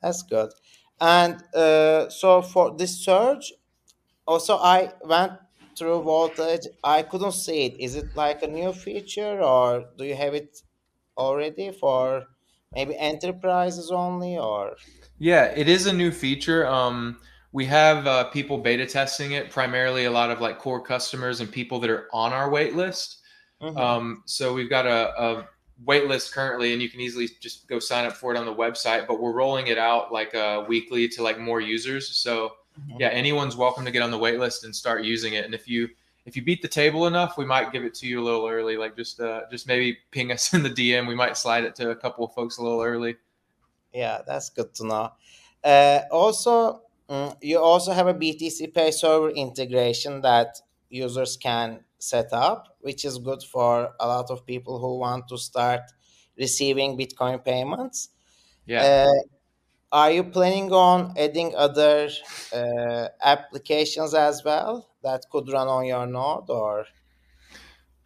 That's 0.00 0.22
good. 0.22 0.50
And 1.02 1.42
uh, 1.54 2.08
so 2.10 2.42
for 2.42 2.76
this 2.76 3.04
surge, 3.04 3.52
also 4.26 4.56
I 4.58 4.92
went 5.04 5.32
through 5.78 6.02
voltage. 6.02 6.66
I 6.84 7.02
couldn't 7.02 7.32
see 7.32 7.66
it. 7.66 7.80
Is 7.80 7.96
it 7.96 8.16
like 8.16 8.42
a 8.42 8.48
new 8.48 8.72
feature 8.72 9.42
or 9.42 9.84
do 9.98 10.04
you 10.04 10.14
have 10.16 10.34
it 10.34 10.58
already 11.18 11.72
for 11.72 12.24
maybe 12.74 12.96
enterprises 12.98 13.90
only 13.92 14.38
or 14.38 14.76
Yeah, 15.18 15.46
it 15.56 15.68
is 15.68 15.86
a 15.86 15.92
new 15.92 16.10
feature. 16.10 16.66
Um, 16.66 17.20
we 17.52 17.66
have 17.66 18.06
uh, 18.06 18.24
people 18.30 18.58
beta 18.58 18.86
testing 18.86 19.32
it, 19.32 19.50
primarily 19.50 20.06
a 20.06 20.10
lot 20.10 20.30
of 20.30 20.40
like 20.40 20.58
core 20.58 20.82
customers 20.82 21.40
and 21.40 21.50
people 21.52 21.80
that 21.80 21.90
are 21.90 22.08
on 22.12 22.32
our 22.32 22.50
wait 22.50 22.74
list. 22.74 23.20
Mhm. 23.62 23.78
Um, 23.78 24.22
so 24.26 24.54
we've 24.54 24.70
got 24.70 24.86
a, 24.86 25.22
a 25.22 25.48
wait 25.84 26.06
list 26.06 26.32
currently, 26.32 26.72
and 26.72 26.80
you 26.82 26.88
can 26.88 27.00
easily 27.00 27.28
just 27.40 27.66
go 27.68 27.78
sign 27.78 28.04
up 28.04 28.12
for 28.16 28.34
it 28.34 28.38
on 28.38 28.46
the 28.46 28.54
website. 28.54 29.06
But 29.06 29.20
we're 29.20 29.32
rolling 29.32 29.66
it 29.68 29.78
out 29.78 30.12
like 30.12 30.34
uh, 30.34 30.64
weekly 30.68 31.08
to 31.08 31.22
like 31.22 31.38
more 31.38 31.60
users. 31.60 32.08
So 32.16 32.52
Mhm. 32.80 33.00
yeah, 33.00 33.08
anyone's 33.08 33.54
welcome 33.54 33.84
to 33.84 33.90
get 33.90 34.00
on 34.02 34.10
the 34.10 34.16
wait 34.18 34.38
list 34.38 34.64
and 34.64 34.74
start 34.74 35.04
using 35.04 35.34
it. 35.34 35.44
And 35.44 35.54
if 35.54 35.68
you 35.68 35.88
if 36.24 36.36
you 36.36 36.42
beat 36.42 36.62
the 36.62 36.68
table 36.68 37.06
enough, 37.08 37.36
we 37.36 37.44
might 37.44 37.72
give 37.72 37.84
it 37.84 37.94
to 37.94 38.06
you 38.06 38.20
a 38.20 38.24
little 38.24 38.46
early. 38.48 38.76
Like 38.76 38.96
just 38.96 39.20
uh, 39.20 39.42
just 39.50 39.66
maybe 39.66 39.98
ping 40.10 40.32
us 40.32 40.52
in 40.54 40.62
the 40.62 40.70
DM. 40.70 41.06
We 41.06 41.14
might 41.14 41.36
slide 41.36 41.64
it 41.64 41.74
to 41.76 41.90
a 41.90 41.96
couple 41.96 42.24
of 42.24 42.32
folks 42.32 42.58
a 42.58 42.62
little 42.62 42.80
early. 42.82 43.16
Yeah, 43.92 44.22
that's 44.26 44.48
good 44.50 44.72
to 44.76 44.86
know. 44.86 45.12
Uh, 45.62 46.00
also, 46.10 46.82
mm, 47.10 47.36
you 47.42 47.58
also 47.60 47.92
have 47.92 48.06
a 48.06 48.14
BTC 48.14 48.72
Pay 48.72 48.90
server 48.90 49.30
integration 49.30 50.22
that 50.22 50.60
users 50.88 51.36
can 51.36 51.80
set 52.02 52.32
up, 52.32 52.76
which 52.80 53.04
is 53.04 53.18
good 53.18 53.42
for 53.44 53.94
a 54.00 54.06
lot 54.06 54.28
of 54.30 54.44
people 54.44 54.80
who 54.80 54.98
want 54.98 55.28
to 55.28 55.38
start 55.38 55.82
receiving 56.36 56.98
Bitcoin 56.98 57.42
payments. 57.44 58.08
Yeah. 58.66 59.06
Uh, 59.06 59.20
are 59.92 60.10
you 60.10 60.24
planning 60.24 60.72
on 60.72 61.14
adding 61.16 61.54
other 61.54 62.08
uh, 62.52 63.06
applications 63.22 64.14
as 64.14 64.42
well 64.44 64.88
that 65.02 65.22
could 65.30 65.48
run 65.52 65.68
on 65.68 65.84
your 65.86 66.06
node 66.06 66.50
or? 66.50 66.86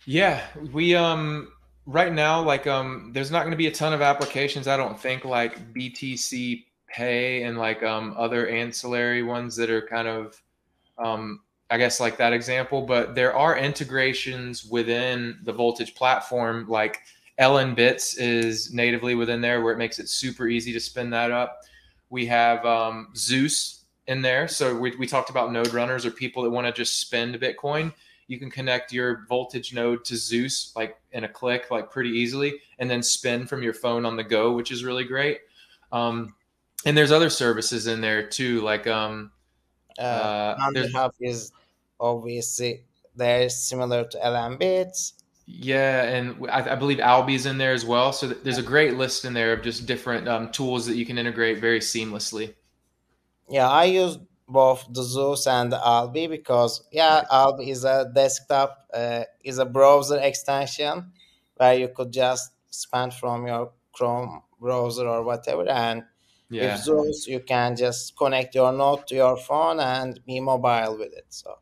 Yeah, 0.04 0.42
we 0.72 0.94
um 0.94 1.52
right 1.86 2.12
now 2.12 2.42
like 2.42 2.66
um 2.66 3.12
there's 3.14 3.30
not 3.30 3.40
going 3.40 3.52
to 3.52 3.56
be 3.56 3.68
a 3.68 3.72
ton 3.72 3.92
of 3.92 4.02
applications 4.02 4.66
I 4.66 4.76
don't 4.76 4.98
think 4.98 5.24
like 5.24 5.72
BTC 5.72 6.64
Pay 6.88 7.44
and 7.44 7.56
like 7.56 7.82
um 7.82 8.14
other 8.16 8.48
ancillary 8.48 9.22
ones 9.22 9.56
that 9.56 9.70
are 9.70 9.86
kind 9.86 10.08
of 10.08 10.42
um 10.98 11.40
I 11.70 11.78
guess 11.78 12.00
like 12.00 12.16
that 12.18 12.32
example, 12.32 12.82
but 12.82 13.14
there 13.14 13.34
are 13.34 13.58
integrations 13.58 14.64
within 14.64 15.38
the 15.42 15.52
Voltage 15.52 15.94
platform 15.94 16.66
like 16.68 17.00
LNbits 17.40 18.16
is 18.18 18.72
natively 18.72 19.14
within 19.14 19.40
there 19.40 19.62
where 19.62 19.72
it 19.72 19.78
makes 19.78 19.98
it 19.98 20.08
super 20.08 20.46
easy 20.46 20.72
to 20.72 20.80
spin 20.80 21.10
that 21.10 21.30
up. 21.30 21.62
We 22.08 22.24
have 22.26 22.64
um, 22.64 23.08
Zeus 23.16 23.84
in 24.06 24.22
there. 24.22 24.46
So 24.46 24.76
we, 24.76 24.94
we 24.96 25.06
talked 25.06 25.30
about 25.30 25.52
node 25.52 25.74
runners 25.74 26.06
or 26.06 26.12
people 26.12 26.44
that 26.44 26.50
want 26.50 26.66
to 26.66 26.72
just 26.72 27.00
spend 27.00 27.34
Bitcoin 27.40 27.92
you 28.28 28.38
can 28.38 28.50
connect 28.50 28.92
your 28.92 29.24
voltage 29.28 29.72
node 29.72 30.04
to 30.04 30.16
Zeus 30.16 30.72
like 30.74 30.96
in 31.12 31.24
a 31.24 31.28
click, 31.28 31.70
like 31.70 31.90
pretty 31.90 32.10
easily, 32.10 32.54
and 32.78 32.90
then 32.90 33.02
spin 33.02 33.46
from 33.46 33.62
your 33.62 33.74
phone 33.74 34.04
on 34.04 34.16
the 34.16 34.24
go, 34.24 34.52
which 34.52 34.70
is 34.70 34.84
really 34.84 35.04
great. 35.04 35.40
Um, 35.92 36.34
and 36.84 36.96
there's 36.96 37.12
other 37.12 37.30
services 37.30 37.86
in 37.86 38.00
there 38.00 38.26
too, 38.26 38.60
like 38.62 38.86
um, 38.86 39.30
Uh, 39.98 40.02
uh, 40.02 40.70
there's 40.72 40.92
Hub 40.92 41.12
is 41.20 41.52
obviously 41.98 42.84
they're 43.14 43.48
similar 43.48 44.04
to 44.04 44.18
LM 44.18 44.58
yeah, 45.46 46.02
and 46.02 46.44
I, 46.50 46.72
I 46.72 46.74
believe 46.74 46.98
Alby's 46.98 47.46
in 47.46 47.56
there 47.56 47.72
as 47.72 47.84
well. 47.84 48.12
So 48.12 48.28
th- 48.28 48.42
there's 48.42 48.58
a 48.58 48.62
great 48.62 48.96
list 48.96 49.24
in 49.24 49.32
there 49.32 49.52
of 49.52 49.62
just 49.62 49.86
different 49.86 50.28
um, 50.28 50.50
tools 50.50 50.86
that 50.86 50.96
you 50.96 51.06
can 51.06 51.18
integrate 51.18 51.60
very 51.60 51.78
seamlessly. 51.78 52.54
Yeah, 53.48 53.68
I 53.68 53.84
use 53.84 54.18
both 54.48 54.86
the 54.90 55.04
Zeus 55.04 55.46
and 55.46 55.72
the 55.72 55.78
Alby 55.84 56.26
because 56.26 56.82
yeah, 56.90 57.24
Albi 57.30 57.70
is 57.70 57.84
a 57.84 58.10
desktop, 58.12 58.88
uh, 58.92 59.22
is 59.44 59.58
a 59.58 59.64
browser 59.64 60.18
extension 60.18 61.12
where 61.56 61.74
you 61.74 61.88
could 61.94 62.12
just 62.12 62.50
span 62.70 63.12
from 63.12 63.46
your 63.46 63.70
Chrome 63.92 64.42
browser 64.60 65.06
or 65.06 65.22
whatever. 65.22 65.68
And 65.68 66.02
Yeah. 66.48 66.74
with 66.74 66.82
Zeus, 66.82 67.26
you 67.26 67.40
can 67.40 67.76
just 67.76 68.16
connect 68.16 68.54
your 68.54 68.72
node 68.72 69.06
to 69.08 69.14
your 69.14 69.36
phone 69.36 69.80
and 69.80 70.20
be 70.24 70.40
mobile 70.40 70.96
with 70.98 71.12
it. 71.12 71.26
So 71.28 71.58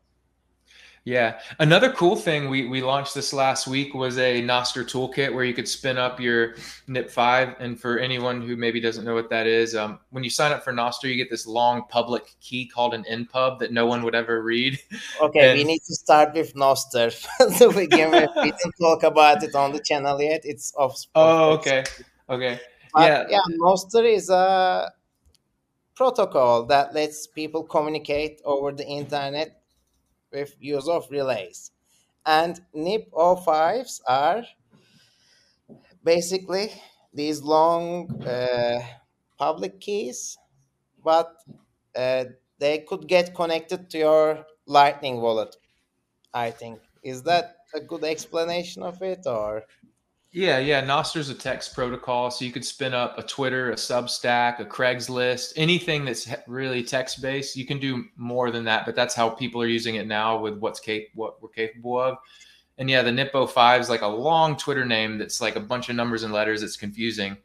Yeah. 1.05 1.39
Another 1.57 1.91
cool 1.91 2.15
thing 2.15 2.49
we, 2.49 2.67
we 2.67 2.81
launched 2.81 3.15
this 3.15 3.33
last 3.33 3.67
week 3.67 3.95
was 3.95 4.19
a 4.19 4.43
Nostr 4.43 4.83
toolkit 4.83 5.33
where 5.33 5.43
you 5.43 5.55
could 5.55 5.67
spin 5.67 5.97
up 5.97 6.19
your 6.19 6.55
NIP5. 6.87 7.55
And 7.59 7.79
for 7.79 7.97
anyone 7.97 8.41
who 8.41 8.55
maybe 8.55 8.79
doesn't 8.79 9.05
know 9.05 9.15
what 9.15 9.29
that 9.31 9.47
is, 9.47 9.75
um, 9.75 9.99
when 10.11 10.23
you 10.23 10.29
sign 10.29 10.51
up 10.51 10.63
for 10.63 10.71
Nostr, 10.71 11.03
you 11.05 11.15
get 11.15 11.31
this 11.31 11.47
long 11.47 11.83
public 11.89 12.35
key 12.39 12.67
called 12.67 12.93
an 12.93 13.05
NPub 13.09 13.57
that 13.59 13.71
no 13.71 13.87
one 13.87 14.03
would 14.03 14.15
ever 14.15 14.43
read. 14.43 14.79
okay, 15.21 15.55
we 15.55 15.63
need 15.63 15.81
to 15.87 15.95
start 15.95 16.33
with 16.35 16.53
Nostr 16.53 17.11
so 17.57 17.71
begin 17.71 18.11
with. 18.11 18.29
We 18.37 18.51
didn't 18.51 18.75
talk 18.79 19.01
about 19.01 19.43
it 19.43 19.55
on 19.55 19.73
the 19.73 19.79
channel 19.79 20.21
yet. 20.21 20.41
It's 20.43 20.73
off. 20.75 21.05
Oh, 21.15 21.53
okay. 21.53 21.83
Okay. 22.29 22.59
But 22.95 23.11
Yeah. 23.11 23.27
yeah, 23.29 23.41
Nostr 23.59 24.05
is 24.05 24.29
a 24.29 24.93
protocol 25.95 26.65
that 26.67 26.93
lets 26.93 27.25
people 27.27 27.63
communicate 27.63 28.39
over 28.45 28.71
the 28.71 28.85
internet 28.85 29.63
with 30.31 30.55
use 30.59 30.87
of 30.89 31.09
relays. 31.11 31.71
And 32.25 32.61
NIP 32.73 33.09
05s 33.13 34.01
are 34.07 34.45
basically 36.03 36.71
these 37.13 37.41
long 37.41 38.09
uh, 38.25 38.79
public 39.37 39.79
keys, 39.79 40.37
but 41.03 41.35
uh, 41.95 42.25
they 42.59 42.79
could 42.79 43.07
get 43.07 43.35
connected 43.35 43.89
to 43.91 43.97
your 43.97 44.45
Lightning 44.67 45.21
wallet, 45.21 45.55
I 46.33 46.51
think. 46.51 46.81
Is 47.03 47.23
that 47.23 47.57
a 47.75 47.81
good 47.81 48.03
explanation 48.03 48.83
of 48.83 49.01
it 49.03 49.27
or? 49.27 49.63
Yeah, 50.35 50.59
yeah. 50.59 50.81
Nostr's 50.81 51.29
a 51.29 51.33
text 51.33 51.73
protocol, 51.73 52.29
so 52.29 52.43
you 52.43 52.51
could 52.51 52.65
spin 52.65 52.93
up 52.93 53.17
a 53.17 53.23
Twitter, 53.23 53.71
a 53.71 53.75
Substack, 53.75 54.59
a 54.59 54.65
Craigslist, 54.65 55.53
anything 55.55 56.03
that's 56.03 56.27
really 56.45 56.83
text 56.83 57.21
based. 57.21 57.55
You 57.55 57.65
can 57.65 57.79
do 57.79 58.03
more 58.17 58.51
than 58.51 58.65
that, 58.65 58.85
but 58.85 58.97
that's 58.97 59.15
how 59.15 59.29
people 59.29 59.61
are 59.61 59.67
using 59.67 59.95
it 59.95 60.07
now 60.07 60.37
with 60.37 60.57
what's 60.57 60.81
cap- 60.81 61.03
what 61.13 61.41
we're 61.41 61.47
capable 61.47 61.97
of. 61.97 62.17
And 62.77 62.89
yeah, 62.89 63.01
the 63.01 63.13
Nippo 63.13 63.47
Five 63.47 63.79
is 63.79 63.89
like 63.89 64.01
a 64.01 64.07
long 64.07 64.57
Twitter 64.57 64.83
name 64.83 65.17
that's 65.17 65.39
like 65.39 65.55
a 65.55 65.61
bunch 65.61 65.87
of 65.87 65.95
numbers 65.95 66.23
and 66.23 66.33
letters. 66.33 66.63
It's 66.63 66.75
confusing, 66.75 67.37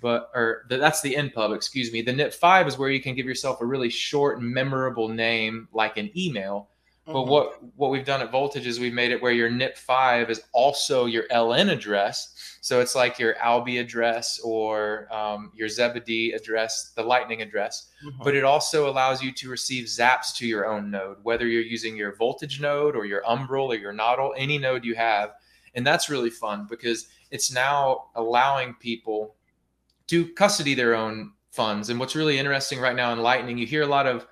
but 0.00 0.28
or 0.34 0.64
the, 0.68 0.78
that's 0.78 1.00
the 1.00 1.14
NPub. 1.14 1.54
Excuse 1.54 1.92
me. 1.92 2.02
The 2.02 2.12
Nip 2.12 2.34
Five 2.34 2.66
is 2.66 2.76
where 2.76 2.90
you 2.90 3.00
can 3.00 3.14
give 3.14 3.26
yourself 3.26 3.60
a 3.60 3.66
really 3.66 3.88
short, 3.88 4.42
memorable 4.42 5.08
name 5.08 5.68
like 5.72 5.96
an 5.96 6.10
email 6.18 6.70
but 7.04 7.14
mm-hmm. 7.14 7.30
what 7.30 7.62
what 7.76 7.90
we've 7.90 8.04
done 8.04 8.22
at 8.22 8.30
Voltage 8.30 8.66
is 8.66 8.78
we've 8.78 8.92
made 8.92 9.10
it 9.10 9.20
where 9.20 9.32
your 9.32 9.50
NIP 9.50 9.76
five 9.76 10.30
is 10.30 10.42
also 10.52 11.06
your 11.06 11.24
LN 11.28 11.70
address. 11.70 12.58
So 12.60 12.80
it's 12.80 12.94
like 12.94 13.18
your 13.18 13.36
Alby 13.38 13.78
address 13.78 14.38
or 14.44 15.12
um, 15.12 15.50
your 15.52 15.68
Zebedee 15.68 16.30
address, 16.30 16.92
the 16.94 17.02
Lightning 17.02 17.42
address. 17.42 17.88
Mm-hmm. 18.06 18.22
But 18.22 18.36
it 18.36 18.44
also 18.44 18.88
allows 18.88 19.20
you 19.20 19.32
to 19.32 19.48
receive 19.48 19.86
Zaps 19.86 20.32
to 20.36 20.46
your 20.46 20.66
own 20.66 20.92
node, 20.92 21.16
whether 21.24 21.48
you're 21.48 21.62
using 21.62 21.96
your 21.96 22.14
Voltage 22.14 22.60
node 22.60 22.94
or 22.94 23.04
your 23.04 23.22
Umbrel 23.22 23.72
or 23.72 23.74
your 23.74 23.92
Nodl, 23.92 24.32
any 24.36 24.58
node 24.58 24.84
you 24.84 24.94
have. 24.94 25.32
And 25.74 25.84
that's 25.84 26.08
really 26.08 26.30
fun 26.30 26.68
because 26.70 27.08
it's 27.32 27.52
now 27.52 28.10
allowing 28.14 28.74
people 28.74 29.34
to 30.06 30.28
custody 30.34 30.74
their 30.74 30.94
own 30.94 31.32
funds. 31.50 31.90
And 31.90 31.98
what's 31.98 32.14
really 32.14 32.38
interesting 32.38 32.78
right 32.78 32.94
now 32.94 33.12
in 33.12 33.18
Lightning, 33.18 33.58
you 33.58 33.66
hear 33.66 33.82
a 33.82 33.86
lot 33.86 34.06
of 34.06 34.26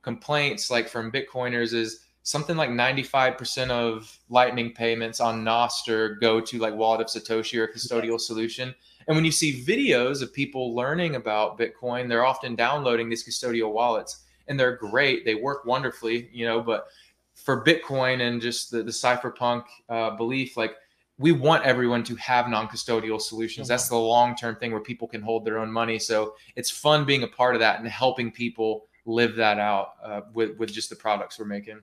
complaints 0.00 0.70
like 0.70 0.88
from 0.88 1.10
Bitcoiners 1.10 1.74
is 1.74 2.03
something 2.24 2.56
like 2.56 2.70
95% 2.70 3.70
of 3.70 4.18
lightning 4.30 4.72
payments 4.72 5.20
on 5.20 5.44
Nostr 5.44 6.18
go 6.20 6.40
to 6.40 6.58
like 6.58 6.74
wallet 6.74 7.02
of 7.02 7.06
Satoshi 7.06 7.58
or 7.58 7.68
custodial 7.68 8.18
solution. 8.18 8.74
And 9.06 9.14
when 9.14 9.26
you 9.26 9.30
see 9.30 9.62
videos 9.62 10.22
of 10.22 10.32
people 10.32 10.74
learning 10.74 11.16
about 11.16 11.58
Bitcoin, 11.58 12.08
they're 12.08 12.24
often 12.24 12.56
downloading 12.56 13.10
these 13.10 13.28
custodial 13.28 13.72
wallets 13.72 14.24
and 14.48 14.58
they're 14.58 14.76
great. 14.76 15.26
They 15.26 15.34
work 15.34 15.66
wonderfully, 15.66 16.30
you 16.32 16.46
know, 16.46 16.62
but 16.62 16.86
for 17.34 17.62
Bitcoin 17.62 18.26
and 18.26 18.40
just 18.40 18.70
the, 18.70 18.82
the 18.82 18.90
cypherpunk 18.90 19.64
uh, 19.90 20.16
belief, 20.16 20.56
like 20.56 20.76
we 21.18 21.30
want 21.30 21.64
everyone 21.64 22.02
to 22.04 22.16
have 22.16 22.48
non-custodial 22.48 23.20
solutions. 23.20 23.68
That's 23.68 23.88
the 23.90 23.96
long-term 23.96 24.56
thing 24.56 24.72
where 24.72 24.80
people 24.80 25.06
can 25.06 25.20
hold 25.20 25.44
their 25.44 25.58
own 25.58 25.70
money. 25.70 25.98
So 25.98 26.36
it's 26.56 26.70
fun 26.70 27.04
being 27.04 27.22
a 27.22 27.28
part 27.28 27.54
of 27.54 27.60
that 27.60 27.80
and 27.80 27.86
helping 27.86 28.32
people 28.32 28.86
live 29.04 29.36
that 29.36 29.58
out 29.58 29.90
uh, 30.02 30.22
with, 30.32 30.56
with 30.56 30.72
just 30.72 30.88
the 30.88 30.96
products 30.96 31.38
we're 31.38 31.44
making. 31.44 31.80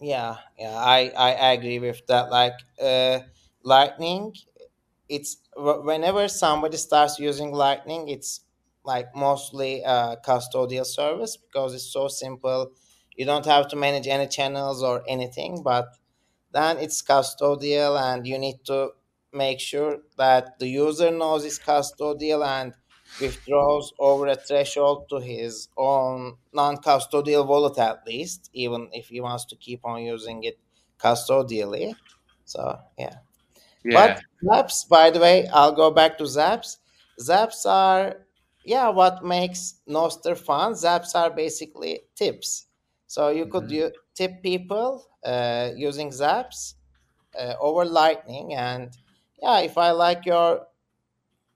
Yeah, 0.00 0.36
yeah, 0.58 0.76
I 0.76 1.10
I 1.16 1.52
agree 1.52 1.78
with 1.78 2.06
that. 2.08 2.30
Like 2.30 2.54
uh, 2.80 3.20
Lightning, 3.62 4.34
it's 5.08 5.38
whenever 5.56 6.28
somebody 6.28 6.76
starts 6.78 7.18
using 7.18 7.52
Lightning, 7.52 8.08
it's 8.08 8.40
like 8.84 9.08
mostly 9.16 9.82
a 9.82 10.16
custodial 10.26 10.86
service 10.86 11.36
because 11.36 11.74
it's 11.74 11.92
so 11.92 12.08
simple. 12.08 12.72
You 13.16 13.26
don't 13.26 13.46
have 13.46 13.68
to 13.68 13.76
manage 13.76 14.06
any 14.08 14.28
channels 14.28 14.82
or 14.82 15.02
anything, 15.08 15.62
but 15.62 15.86
then 16.52 16.78
it's 16.78 17.02
custodial, 17.02 18.00
and 18.00 18.26
you 18.26 18.38
need 18.38 18.64
to 18.66 18.90
make 19.32 19.60
sure 19.60 19.98
that 20.18 20.58
the 20.58 20.68
user 20.68 21.10
knows 21.10 21.44
it's 21.44 21.58
custodial 21.58 22.44
and 22.46 22.74
withdraws 23.20 23.92
over 23.98 24.26
a 24.26 24.36
threshold 24.36 25.08
to 25.08 25.18
his 25.20 25.68
own 25.76 26.36
non-custodial 26.52 27.46
wallet 27.46 27.78
at 27.78 28.06
least, 28.06 28.50
even 28.52 28.88
if 28.92 29.08
he 29.08 29.20
wants 29.20 29.44
to 29.46 29.56
keep 29.56 29.80
on 29.84 30.02
using 30.02 30.44
it 30.44 30.58
custodially. 30.98 31.94
So 32.44 32.78
yeah. 32.98 33.16
yeah. 33.84 33.92
But 33.92 34.22
Zaps, 34.44 34.88
by 34.88 35.10
the 35.10 35.20
way, 35.20 35.48
I'll 35.48 35.72
go 35.72 35.90
back 35.90 36.18
to 36.18 36.24
Zaps. 36.24 36.78
Zaps 37.20 37.66
are 37.66 38.26
yeah, 38.64 38.88
what 38.88 39.24
makes 39.24 39.74
Nostr 39.88 40.36
fun? 40.36 40.72
Zaps 40.72 41.14
are 41.14 41.30
basically 41.30 42.00
tips. 42.16 42.66
So 43.06 43.28
you 43.28 43.46
could 43.46 43.68
mm-hmm. 43.68 43.94
tip 44.14 44.42
people 44.42 45.06
uh, 45.24 45.70
using 45.76 46.10
Zaps 46.10 46.74
uh, 47.38 47.54
over 47.60 47.84
Lightning, 47.84 48.54
and 48.54 48.90
yeah, 49.40 49.60
if 49.60 49.78
I 49.78 49.92
like 49.92 50.26
your 50.26 50.66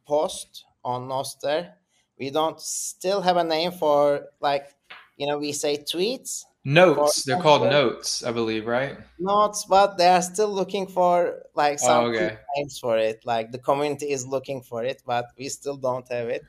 post 0.07 0.65
on 0.85 1.09
Nostr. 1.09 1.73
We 2.19 2.31
don't 2.31 2.61
still 2.61 3.21
have 3.23 3.37
a 3.37 3.45
name 3.45 3.73
for 3.73 4.27
like 4.41 4.75
you 5.17 5.27
know 5.27 5.39
we 5.39 5.53
say 5.53 5.79
tweets. 5.79 6.45
Notes. 6.63 7.25
They're 7.25 7.41
called 7.41 7.63
notes, 7.63 8.23
I 8.23 8.33
believe, 8.33 8.67
right? 8.67 8.99
Notes, 9.19 9.65
but 9.65 9.97
they 9.97 10.09
are 10.09 10.21
still 10.21 10.53
looking 10.53 10.87
for 10.87 11.47
like 11.55 11.79
oh, 11.83 11.87
some 11.87 12.05
oh, 12.05 12.09
okay. 12.09 12.37
names 12.55 12.79
for 12.79 12.99
it. 12.99 13.25
Like 13.25 13.51
the 13.51 13.59
community 13.59 14.11
is 14.11 14.27
looking 14.27 14.61
for 14.61 14.85
it, 14.85 15.03
but 15.07 15.29
we 15.39 15.49
still 15.49 15.79
don't 15.79 16.07
have 16.13 16.29
it. 16.29 16.43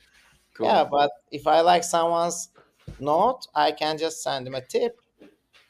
Cool. 0.54 0.68
Yeah, 0.68 0.84
but 0.84 1.12
if 1.32 1.48
I 1.48 1.62
like 1.62 1.86
someone's 1.86 2.50
note, 3.00 3.48
I 3.56 3.72
can 3.72 3.98
just 3.98 4.22
send 4.22 4.46
them 4.46 4.56
a 4.56 4.62
tip. 4.62 5.00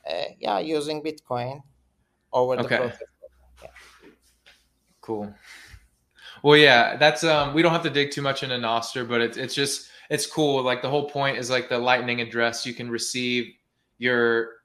Uh, 0.10 0.24
yeah, 0.40 0.58
using 0.58 1.04
Bitcoin 1.04 1.62
over 2.34 2.56
the 2.56 2.64
okay. 2.64 2.92
Yeah. 3.62 3.70
Cool. 5.02 5.34
Well, 6.44 6.58
yeah, 6.58 6.98
that's 6.98 7.24
um. 7.24 7.54
We 7.54 7.62
don't 7.62 7.72
have 7.72 7.84
to 7.84 7.90
dig 7.90 8.12
too 8.12 8.22
much 8.22 8.44
into 8.44 8.56
Nostr, 8.56 9.08
but 9.08 9.22
it's 9.22 9.38
it's 9.38 9.54
just 9.54 9.90
it's 10.10 10.26
cool. 10.26 10.62
Like 10.64 10.82
the 10.82 10.90
whole 10.90 11.10
point 11.10 11.38
is 11.38 11.50
like 11.50 11.70
the 11.70 11.78
Lightning 11.78 12.22
address. 12.22 12.66
You 12.66 12.74
can 12.74 12.90
receive 12.90 13.54
your 13.98 14.62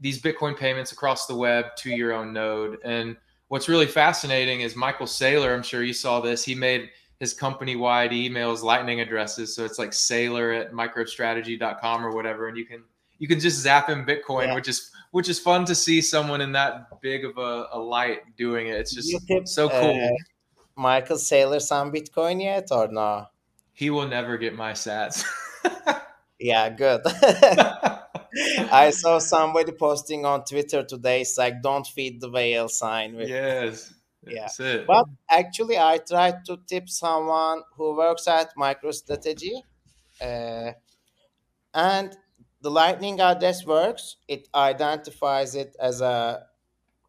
these 0.00 0.20
Bitcoin 0.20 0.56
payments 0.56 0.92
across 0.92 1.26
the 1.26 1.34
web 1.34 1.76
to 1.76 1.90
your 1.90 2.12
own 2.12 2.32
node. 2.32 2.78
And 2.84 3.16
what's 3.48 3.68
really 3.68 3.86
fascinating 3.86 4.62
is 4.62 4.76
Michael 4.76 5.06
Saylor. 5.06 5.54
I'm 5.54 5.62
sure 5.62 5.82
you 5.82 5.92
saw 5.92 6.20
this. 6.20 6.44
He 6.44 6.54
made 6.54 6.90
his 7.18 7.34
company 7.34 7.76
wide 7.76 8.12
emails 8.12 8.62
Lightning 8.62 9.00
addresses. 9.00 9.54
So 9.54 9.64
it's 9.64 9.78
like 9.78 9.90
Saylor 9.90 10.58
at 10.58 10.72
microstrategy.com 10.72 12.04
or 12.04 12.14
whatever, 12.14 12.48
and 12.48 12.56
you 12.56 12.64
can 12.64 12.82
you 13.18 13.28
can 13.28 13.38
just 13.38 13.58
zap 13.58 13.88
him 13.88 14.06
Bitcoin, 14.06 14.46
yeah. 14.46 14.54
which 14.54 14.68
is 14.68 14.90
which 15.10 15.28
is 15.28 15.38
fun 15.38 15.64
to 15.66 15.74
see 15.74 16.00
someone 16.00 16.40
in 16.40 16.52
that 16.52 17.00
big 17.00 17.24
of 17.24 17.36
a, 17.36 17.68
a 17.72 17.78
light 17.78 18.20
doing 18.36 18.68
it. 18.68 18.76
It's 18.76 18.94
just 18.94 19.14
so 19.46 19.68
cool. 19.68 20.04
Uh, 20.04 20.16
Michael 20.76 21.16
Saylor 21.16 21.60
some 21.60 21.92
Bitcoin 21.92 22.42
yet 22.42 22.68
or 22.70 22.88
no? 22.88 23.26
He 23.72 23.90
will 23.90 24.08
never 24.08 24.36
get 24.38 24.54
my 24.54 24.72
sats. 24.72 25.24
yeah, 26.38 26.68
good. 26.70 27.00
I 28.72 28.90
saw 28.90 29.18
somebody 29.18 29.72
posting 29.72 30.24
on 30.24 30.44
Twitter 30.44 30.82
today. 30.84 31.22
It's 31.22 31.36
like, 31.36 31.62
don't 31.62 31.86
feed 31.86 32.20
the 32.20 32.30
whale 32.30 32.68
sign. 32.68 33.16
With 33.16 33.28
yes. 33.28 33.92
Yeah. 34.26 34.48
But 34.86 35.06
actually, 35.30 35.78
I 35.78 35.98
tried 35.98 36.44
to 36.46 36.58
tip 36.66 36.88
someone 36.88 37.62
who 37.76 37.96
works 37.96 38.28
at 38.28 38.54
MicroStrategy. 38.56 39.62
Uh, 40.20 40.72
and 41.72 42.16
the 42.60 42.70
lightning 42.70 43.20
address 43.20 43.64
works. 43.64 44.16
It 44.28 44.48
identifies 44.54 45.54
it 45.54 45.74
as 45.80 46.00
a, 46.00 46.46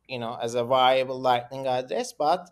you 0.08 0.20
know, 0.20 0.38
as 0.42 0.56
a 0.56 0.64
viable 0.64 1.20
lightning 1.20 1.68
address, 1.68 2.14
but 2.14 2.50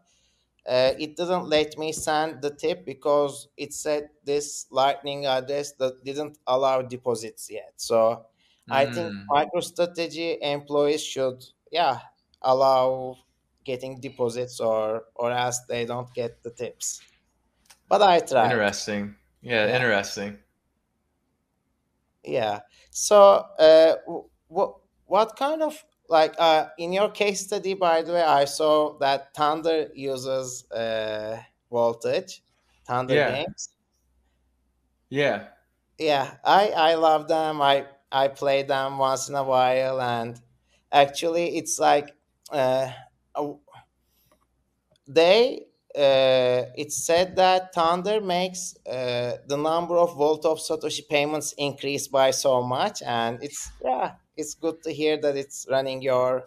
uh, 0.69 0.93
it 0.99 1.17
doesn't 1.17 1.49
let 1.49 1.75
me 1.79 1.91
send 1.91 2.41
the 2.43 2.51
tip 2.51 2.85
because 2.85 3.47
it 3.57 3.73
said 3.73 4.09
this 4.23 4.67
lightning 4.69 5.25
address 5.25 5.71
that 5.73 6.03
didn't 6.05 6.37
allow 6.45 6.81
deposits 6.81 7.49
yet 7.49 7.73
so 7.75 8.25
mm. 8.69 8.73
i 8.73 8.85
think 8.85 9.11
hmm. 9.11 9.23
microstrategy 9.31 10.37
employees 10.41 11.03
should 11.03 11.43
yeah 11.71 11.97
allow 12.43 13.17
getting 13.65 13.99
deposits 13.99 14.59
or 14.59 15.05
or 15.15 15.31
else 15.31 15.59
they 15.67 15.85
don't 15.85 16.13
get 16.13 16.41
the 16.43 16.51
tips 16.51 17.01
but 17.87 18.01
i 18.01 18.19
try 18.19 18.45
interesting 18.45 19.15
yeah, 19.41 19.65
yeah. 19.65 19.75
interesting 19.75 20.37
yeah 22.23 22.59
so 22.91 23.45
uh, 23.57 23.95
what 24.47 24.75
what 25.05 25.35
kind 25.35 25.63
of 25.63 25.83
like 26.09 26.33
uh, 26.39 26.67
in 26.77 26.91
your 26.91 27.09
case 27.09 27.45
study, 27.45 27.75
by 27.75 28.01
the 28.01 28.13
way, 28.13 28.23
I 28.23 28.45
saw 28.45 28.97
that 28.97 29.33
THNDR 29.35 29.89
uses 29.95 30.69
uh, 30.71 31.39
voltage, 31.71 32.43
THNDR 32.87 33.09
yeah. 33.15 33.31
games. 33.31 33.69
Yeah. 35.09 35.47
Yeah, 35.99 36.37
I 36.43 36.69
I 36.69 36.95
love 36.95 37.27
them. 37.27 37.61
I 37.61 37.85
I 38.11 38.29
play 38.29 38.63
them 38.63 38.97
once 38.97 39.29
in 39.29 39.35
a 39.35 39.43
while, 39.43 40.01
and 40.01 40.39
actually, 40.91 41.57
it's 41.57 41.77
like 41.77 42.15
uh, 42.51 42.91
they. 45.07 45.65
Uh, 45.95 46.69
it 46.77 46.93
said 46.93 47.35
that 47.35 47.73
THNDR 47.73 48.23
makes 48.23 48.75
uh, 48.85 49.37
the 49.47 49.57
number 49.57 49.97
of 49.97 50.15
Wallet 50.15 50.45
of 50.45 50.59
Satoshi 50.59 51.09
payments 51.09 51.53
increase 51.57 52.07
by 52.07 52.29
so 52.29 52.61
much, 52.61 53.01
and 53.01 53.43
it's 53.43 53.71
yeah, 53.83 54.11
it's 54.39 54.55
good 54.55 54.81
to 54.83 54.91
hear 54.91 55.17
that 55.17 55.35
it's 55.35 55.67
running 55.69 56.01
your 56.01 56.45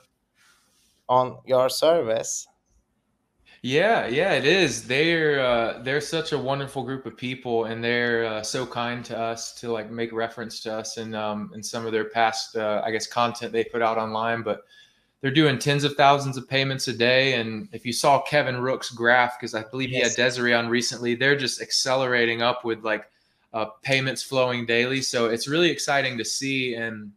on 1.08 1.38
your 1.46 1.68
service. 1.68 2.48
Yeah, 3.64 4.08
yeah, 4.08 4.32
it 4.32 4.44
is. 4.44 4.88
They're 4.88 5.38
uh, 5.38 5.82
they're 5.84 6.00
such 6.00 6.32
a 6.32 6.38
wonderful 6.38 6.82
group 6.82 7.06
of 7.06 7.16
people, 7.16 7.66
and 7.66 7.82
they're 7.82 8.24
uh, 8.24 8.42
so 8.42 8.66
kind 8.66 9.04
to 9.04 9.16
us 9.16 9.54
to 9.60 9.70
like 9.70 9.88
make 9.88 10.12
reference 10.12 10.58
to 10.60 10.74
us 10.74 10.96
and 10.96 11.14
um, 11.14 11.50
and 11.54 11.64
some 11.64 11.86
of 11.86 11.92
their 11.92 12.06
past, 12.06 12.56
uh, 12.56 12.82
I 12.84 12.90
guess, 12.90 13.06
content 13.06 13.52
they 13.52 13.62
put 13.62 13.80
out 13.80 13.98
online. 13.98 14.42
But 14.42 14.62
they're 15.20 15.30
doing 15.30 15.58
tens 15.58 15.84
of 15.84 15.94
thousands 15.94 16.36
of 16.36 16.48
payments 16.48 16.88
a 16.88 16.92
day. 16.92 17.34
And 17.34 17.68
if 17.72 17.86
you 17.86 17.92
saw 17.92 18.20
Kevin 18.22 18.56
Rooke's 18.56 18.90
graph, 18.90 19.38
because 19.38 19.54
I 19.54 19.62
believe 19.62 19.90
yes. 19.90 20.16
he 20.16 20.22
had 20.22 20.26
Desiree 20.26 20.54
on 20.54 20.68
recently, 20.68 21.14
they're 21.14 21.36
just 21.36 21.62
accelerating 21.62 22.42
up 22.42 22.64
with 22.64 22.82
like 22.82 23.04
uh, 23.54 23.66
payments 23.82 24.24
flowing 24.24 24.66
daily. 24.66 25.00
So 25.00 25.26
it's 25.26 25.46
really 25.46 25.70
exciting 25.70 26.18
to 26.18 26.24
see. 26.24 26.74
And 26.74 27.12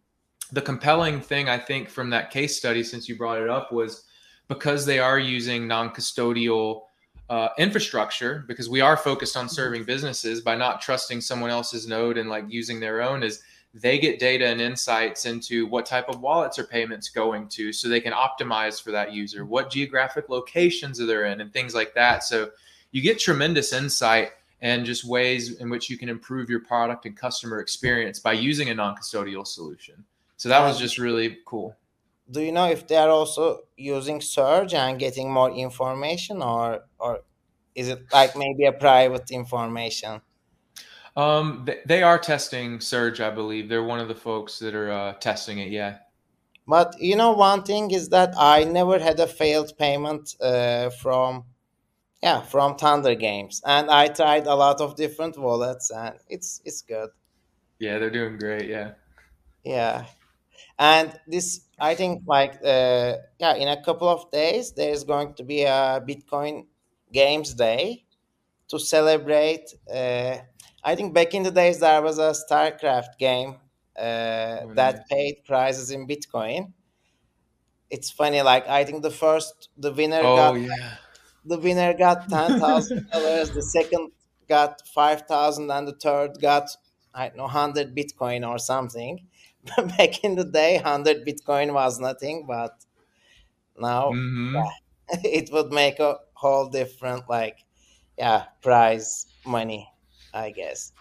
the 0.51 0.61
compelling 0.61 1.21
thing 1.21 1.49
I 1.49 1.57
think 1.57 1.89
from 1.89 2.09
that 2.11 2.31
case 2.31 2.57
study, 2.57 2.83
since 2.83 3.09
you 3.09 3.17
brought 3.17 3.41
it 3.41 3.49
up, 3.49 3.71
was 3.71 4.05
because 4.47 4.85
they 4.85 4.99
are 4.99 5.19
using 5.19 5.67
non-custodial 5.67 6.83
uh, 7.29 7.49
infrastructure 7.57 8.43
because 8.47 8.69
we 8.69 8.81
are 8.81 8.95
focused 8.95 9.35
on 9.35 9.49
serving 9.49 9.83
businesses 9.83 10.41
by 10.41 10.55
not 10.55 10.81
trusting 10.81 11.19
someone 11.19 11.49
else's 11.49 11.87
node 11.87 12.17
and 12.17 12.29
like 12.29 12.45
using 12.47 12.79
their 12.79 13.01
own 13.01 13.23
is 13.23 13.41
they 13.73 13.97
get 13.97 14.19
data 14.19 14.45
and 14.45 14.61
insights 14.61 15.25
into 15.25 15.65
what 15.65 15.85
type 15.85 16.07
of 16.07 16.21
wallets 16.21 16.59
are 16.59 16.63
payments 16.63 17.09
going 17.09 17.47
to 17.47 17.73
so 17.73 17.89
they 17.89 17.99
can 17.99 18.13
optimize 18.13 18.81
for 18.81 18.91
that 18.91 19.11
user 19.11 19.43
what 19.43 19.71
geographic 19.71 20.29
locations 20.29 21.01
are 21.01 21.05
they 21.07 21.31
in 21.31 21.41
and 21.41 21.51
things 21.51 21.73
like 21.73 21.93
that. 21.95 22.23
So 22.23 22.51
you 22.91 23.01
get 23.01 23.19
tremendous 23.19 23.73
insight 23.73 24.31
and 24.61 24.85
just 24.85 25.03
ways 25.03 25.57
in 25.57 25.69
which 25.69 25.89
you 25.89 25.97
can 25.97 26.09
improve 26.09 26.49
your 26.49 26.61
product 26.61 27.05
and 27.05 27.17
customer 27.17 27.59
experience 27.59 28.19
by 28.19 28.33
using 28.33 28.69
a 28.69 28.75
non-custodial 28.75 29.45
solution 29.45 30.05
so 30.37 30.49
that 30.49 30.61
was 30.61 30.79
just 30.79 30.97
really 30.97 31.37
cool 31.45 31.75
do 32.31 32.41
you 32.41 32.51
know 32.51 32.67
if 32.69 32.87
they 32.87 32.97
are 32.97 33.09
also 33.09 33.61
using 33.77 34.19
Surge 34.21 34.73
and 34.73 34.99
getting 34.99 35.31
more 35.31 35.51
information 35.51 36.41
or 36.41 36.81
or 36.99 37.19
is 37.75 37.89
it 37.89 37.99
like 38.11 38.35
maybe 38.35 38.65
a 38.65 38.71
private 38.71 39.29
information 39.31 40.21
um, 41.15 41.65
they, 41.85 42.03
are 42.03 42.19
testing 42.19 42.81
Surge, 42.81 43.21
I 43.21 43.29
believe. 43.29 43.69
They're 43.69 43.83
one 43.83 43.99
of 43.99 44.09
the 44.09 44.15
folks 44.15 44.59
that 44.59 44.75
are 44.75 44.91
uh, 44.91 45.13
testing 45.13 45.59
it. 45.59 45.71
Yeah. 45.71 45.99
But 46.67 46.95
you 46.99 47.15
know, 47.15 47.31
one 47.31 47.63
thing 47.63 47.91
is 47.91 48.09
that 48.09 48.33
I 48.37 48.63
never 48.63 48.99
had 48.99 49.19
a 49.19 49.27
failed 49.27 49.77
payment 49.77 50.35
uh, 50.41 50.89
from, 50.89 51.45
yeah, 52.21 52.41
from 52.41 52.75
THNDR 52.75 53.19
Games, 53.19 53.61
and 53.65 53.89
I 53.89 54.07
tried 54.07 54.47
a 54.47 54.55
lot 54.55 54.81
of 54.81 54.95
different 54.95 55.37
wallets, 55.37 55.91
and 55.91 56.15
it's 56.27 56.61
it's 56.65 56.81
good. 56.81 57.09
Yeah, 57.79 57.99
they're 57.99 58.09
doing 58.09 58.37
great. 58.37 58.67
Yeah. 58.67 58.93
Yeah, 59.63 60.05
and 60.77 61.17
this 61.27 61.61
I 61.79 61.95
think 61.95 62.23
like 62.25 62.55
uh, 62.63 63.13
yeah, 63.39 63.55
in 63.55 63.67
a 63.67 63.81
couple 63.83 64.09
of 64.09 64.31
days 64.31 64.71
there's 64.73 65.03
going 65.03 65.33
to 65.35 65.43
be 65.43 65.63
a 65.63 66.01
Bitcoin 66.07 66.65
Games 67.11 67.53
Day 67.53 68.05
to 68.69 68.79
celebrate. 68.79 69.73
Uh, 69.91 70.37
I 70.83 70.95
think 70.95 71.13
back 71.13 71.33
in 71.33 71.43
the 71.43 71.51
days 71.51 71.79
there 71.79 72.01
was 72.01 72.19
a 72.19 72.33
StarCraft 72.33 73.17
game 73.17 73.55
uh, 73.97 74.01
oh, 74.63 74.71
that 74.75 75.07
paid 75.09 75.43
prizes 75.45 75.91
in 75.91 76.07
Bitcoin. 76.07 76.73
It's 77.89 78.11
funny, 78.11 78.41
like 78.41 78.67
I 78.67 78.83
think 78.83 79.03
the 79.03 79.11
first 79.11 79.69
the 79.77 79.91
winner 79.91 80.21
oh, 80.23 80.35
got 80.35 80.55
yeah. 80.55 80.95
the 81.45 81.59
winner 81.59 81.93
got 81.93 82.29
ten 82.29 82.59
thousand 82.59 83.09
dollars, 83.13 83.51
the 83.51 83.61
second 83.61 84.11
got 84.49 84.81
five 84.87 85.21
thousand, 85.23 85.71
and 85.71 85.87
the 85.87 85.93
third 85.93 86.41
got 86.41 86.69
I 87.13 87.27
don't 87.27 87.37
know 87.37 87.47
hundred 87.47 87.95
Bitcoin 87.95 88.47
or 88.47 88.57
something. 88.57 89.25
back 89.97 90.23
in 90.23 90.35
the 90.35 90.45
day, 90.45 90.77
hundred 90.77 91.25
Bitcoin 91.25 91.73
was 91.73 91.99
nothing, 91.99 92.45
but 92.47 92.73
now 93.79 94.11
mm-hmm. 94.11 94.55
yeah, 94.55 95.19
it 95.23 95.49
would 95.51 95.71
make 95.71 95.99
a 95.99 96.17
whole 96.33 96.67
different 96.67 97.29
like 97.29 97.59
yeah 98.17 98.45
prize 98.61 99.27
money 99.45 99.89
I 100.35 100.51
guess. 100.51 100.91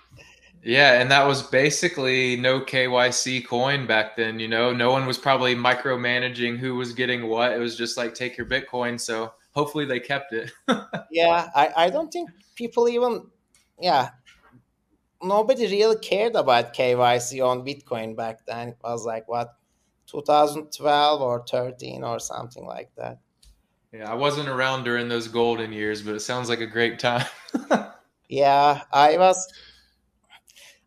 Yeah, 0.63 1.01
and 1.01 1.11
that 1.11 1.27
was 1.27 1.43
basically 1.43 2.37
no 2.37 2.61
KYC 2.61 3.47
coin 3.47 3.87
back 3.87 4.17
then. 4.17 4.39
You 4.39 4.49
know, 4.49 4.73
no 4.73 4.93
one 4.93 5.05
was 5.07 5.19
probably 5.19 5.55
micromanaging 5.55 6.57
who 6.57 6.77
was 6.77 6.93
getting 6.93 7.29
what. 7.29 7.53
It 7.53 7.59
was 7.59 7.77
just 7.77 7.99
like 7.99 8.15
take 8.15 8.39
your 8.39 8.47
Bitcoin. 8.47 8.99
So 8.99 9.33
hopefully 9.51 9.85
they 9.85 10.01
kept 10.01 10.33
it. 10.33 10.53
yeah, 11.11 11.51
I, 11.55 11.71
I 11.77 11.91
don't 11.91 12.11
think 12.11 12.31
people 12.55 12.89
even, 12.89 13.27
yeah, 13.79 14.11
nobody 15.23 15.67
really 15.67 15.99
cared 15.99 16.35
about 16.35 16.75
KYC 16.75 17.45
on 17.45 17.65
Bitcoin 17.65 18.17
back 18.17 18.45
then. 18.47 18.69
It 18.69 18.77
was 18.83 19.05
like 19.05 19.29
what, 19.29 19.55
2012 20.07 21.21
or 21.21 21.45
13 21.47 22.05
or 22.05 22.19
something 22.21 22.67
like 22.67 22.91
that. 22.97 23.19
Yeah, 23.93 24.11
I 24.11 24.15
wasn't 24.15 24.49
around 24.49 24.85
during 24.85 25.09
those 25.09 25.29
golden 25.29 25.73
years, 25.73 26.03
but 26.03 26.15
it 26.15 26.21
sounds 26.21 26.49
like 26.49 26.61
a 26.61 26.67
great 26.67 26.99
time. 26.99 27.27
Yeah, 28.29 28.83
I 28.93 29.17
was. 29.17 29.53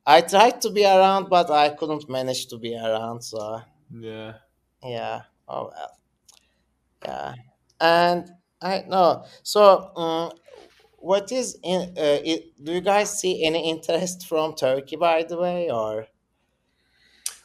I 0.06 0.22
tried 0.22 0.62
to 0.62 0.70
be 0.70 0.86
around, 0.86 1.30
but 1.30 1.50
I 1.52 1.70
couldn't 1.70 2.10
manage 2.10 2.48
to 2.48 2.58
be 2.58 2.76
around. 2.76 3.22
So 3.22 3.62
yeah, 3.92 4.34
yeah. 4.84 5.22
Oh 5.48 5.72
well. 5.72 5.98
Yeah, 7.06 7.34
and 7.80 8.30
I 8.62 8.84
know. 8.88 9.26
So, 9.44 9.96
um, 9.96 10.32
what 10.98 11.32
is 11.32 11.58
in? 11.64 11.82
Uh, 11.98 12.20
it, 12.26 12.64
do 12.64 12.74
you 12.74 12.82
guys 12.82 13.20
see 13.20 13.46
any 13.46 13.70
interest 13.70 14.28
from 14.28 14.56
Turkey, 14.56 14.96
by 14.96 15.24
the 15.24 15.38
way, 15.38 15.70
or? 15.72 16.08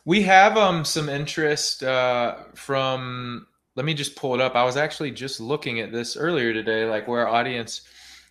We 0.04 0.22
have 0.22 0.56
um 0.56 0.84
some 0.84 1.08
interest 1.08 1.82
uh, 1.82 2.36
from. 2.54 3.46
Let 3.74 3.86
me 3.86 3.94
just 3.94 4.16
pull 4.16 4.34
it 4.34 4.40
up. 4.40 4.54
I 4.54 4.64
was 4.64 4.76
actually 4.76 5.12
just 5.12 5.40
looking 5.40 5.80
at 5.80 5.92
this 5.92 6.16
earlier 6.16 6.52
today, 6.52 6.84
like 6.84 7.08
where 7.08 7.26
our 7.26 7.34
audience 7.34 7.82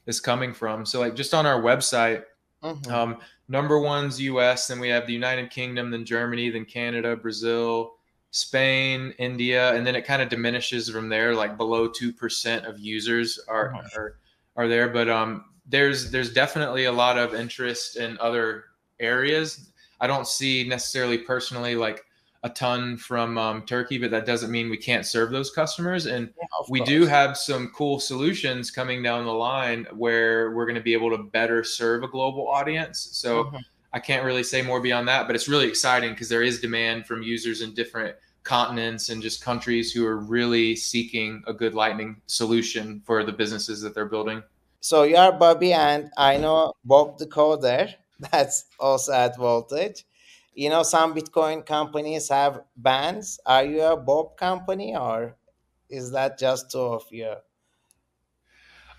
is 0.06 0.20
coming 0.20 0.54
from. 0.54 0.86
So 0.86 1.00
like 1.00 1.16
just 1.16 1.34
on 1.34 1.48
our 1.48 1.60
website, 1.60 2.24
mm-hmm. 2.64 2.92
um, 2.92 3.18
number 3.48 3.80
one's 3.80 4.22
U.S. 4.22 4.68
Then 4.68 4.80
we 4.80 4.90
have 4.90 5.08
the 5.08 5.14
United 5.14 5.50
Kingdom, 5.50 5.90
then 5.90 6.06
Germany, 6.06 6.52
then 6.52 6.66
Canada, 6.66 7.16
Brazil, 7.16 7.94
Spain, 8.30 9.16
India, 9.18 9.74
and 9.74 9.86
then 9.86 9.96
it 9.96 10.06
kind 10.06 10.22
of 10.22 10.30
diminishes 10.30 10.90
from 10.90 11.10
there. 11.10 11.34
Like 11.34 11.58
below 11.58 11.88
two 11.88 12.14
percent 12.14 12.66
of 12.66 12.80
users 12.80 13.40
are, 13.48 13.70
mm-hmm. 13.70 14.00
are 14.00 14.18
are 14.56 14.68
there, 14.68 14.90
but 14.90 15.10
um, 15.10 15.46
there's 15.66 16.12
there's 16.12 16.34
definitely 16.34 16.86
a 16.86 16.92
lot 16.92 17.18
of 17.18 17.34
interest 17.34 17.98
in 17.98 18.18
other 18.20 18.66
areas. 19.00 19.72
I 20.00 20.08
don't 20.08 20.28
see 20.28 20.68
necessarily 20.68 21.18
personally 21.18 21.76
like 21.76 22.04
a 22.44 22.50
ton 22.50 22.98
from 22.98 23.38
um, 23.38 23.62
Turkey, 23.64 24.00
but 24.00 24.10
that 24.12 24.26
doesn't 24.26 24.50
mean 24.52 24.70
we 24.70 24.78
can't 24.78 25.06
serve 25.06 25.32
those 25.32 25.52
customers. 25.52 26.08
And 26.08 26.34
yeah, 26.38 26.46
we 26.70 26.80
course. 26.80 26.90
do 26.90 27.06
have 27.06 27.38
some 27.38 27.72
cool 27.76 28.00
solutions 28.00 28.72
coming 28.72 29.04
down 29.04 29.26
the 29.26 29.32
line 29.32 29.86
where 29.92 30.52
we're 30.52 30.66
going 30.66 30.76
to 30.76 30.82
be 30.82 30.94
able 30.94 31.16
to 31.16 31.24
better 31.24 31.64
serve 31.64 32.04
a 32.04 32.08
global 32.08 32.48
audience. 32.48 33.10
So 33.12 33.44
mm-hmm. 33.44 33.58
I 33.94 34.00
can't 34.00 34.26
really 34.26 34.44
say 34.44 34.64
more 34.64 34.82
beyond 34.82 35.08
that, 35.08 35.28
but 35.28 35.36
it's 35.36 35.48
really 35.48 35.68
exciting 35.68 36.12
because 36.12 36.30
there 36.30 36.42
is 36.42 36.60
demand 36.60 37.06
from 37.06 37.22
users 37.22 37.62
in 37.62 37.76
different 37.76 38.16
continents 38.44 39.10
and 39.10 39.22
just 39.22 39.44
countries 39.44 39.92
who 39.92 40.06
are 40.06 40.18
really 40.18 40.76
seeking 40.76 41.44
a 41.48 41.54
good 41.54 41.74
Lightning 41.74 42.22
solution 42.26 43.02
for 43.06 43.24
the 43.24 43.32
businesses 43.32 43.82
that 43.82 43.94
they're 43.94 44.06
building. 44.06 44.42
So 44.80 45.04
you 45.04 45.16
are 45.18 45.32
Bobby, 45.32 45.74
and 45.74 46.10
I 46.18 46.38
know 46.38 46.74
Bob 46.84 47.18
the 47.18 47.28
coder. 47.28 47.94
That's 48.32 48.66
also 48.80 49.14
at 49.14 49.38
Voltage 49.38 50.06
you 50.54 50.70
know 50.70 50.84
some 50.84 51.14
bitcoin 51.14 51.66
companies 51.66 52.30
have 52.30 52.62
bans. 52.76 53.40
are 53.46 53.64
you 53.64 53.82
a 53.84 53.98
bob 53.98 54.38
company 54.38 54.96
or 54.96 55.36
is 55.90 56.12
that 56.12 56.38
just 56.38 56.72
two 56.72 56.80
of 56.80 57.04
you 57.12 57.34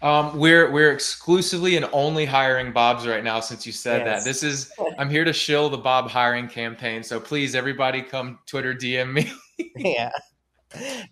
um, 0.03 0.37
we're 0.37 0.71
we're 0.71 0.91
exclusively 0.91 1.77
and 1.77 1.89
only 1.93 2.25
hiring 2.25 2.73
Bobs 2.73 3.07
right 3.07 3.23
now. 3.23 3.41
Since 3.41 3.67
you 3.67 3.73
said 3.73 4.05
yes. 4.05 4.25
that, 4.25 4.29
this 4.29 4.43
is 4.43 4.73
I'm 4.99 5.09
here 5.09 5.25
to 5.25 5.33
shill 5.33 5.71
the 5.71 5.79
Bob 5.79 6.11
hiring 6.11 6.49
campaign. 6.49 7.03
So 7.03 7.21
please, 7.21 7.55
everybody, 7.55 8.03
come 8.03 8.39
Twitter 8.47 8.75
DM 8.75 9.13
me. 9.13 9.33
yeah, 9.77 10.11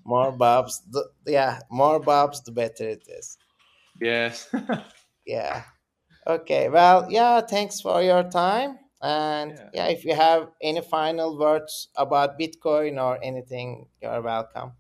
more 0.05 0.33
Bobs. 0.33 0.83
The, 0.91 1.09
yeah, 1.27 1.61
more 1.71 2.01
Bobs, 2.01 2.43
the 2.43 2.53
better 2.53 2.89
it 2.89 3.05
is. 3.09 3.39
Yes. 4.01 4.53
yeah. 5.27 5.63
Okay. 6.27 6.69
Well, 6.69 7.07
yeah. 7.11 7.41
Thanks 7.43 7.81
for 7.81 8.03
your 8.03 8.25
time. 8.25 8.79
And 9.03 9.53
yeah. 9.53 9.69
yeah. 9.73 9.87
if 9.89 10.05
you 10.05 10.15
have 10.15 10.49
any 10.63 10.81
final 10.81 11.39
words 11.39 11.89
about 11.97 12.39
Bitcoin 12.39 13.03
or 13.03 13.19
anything, 13.23 13.87
you're 14.03 14.21
welcome. 14.21 14.73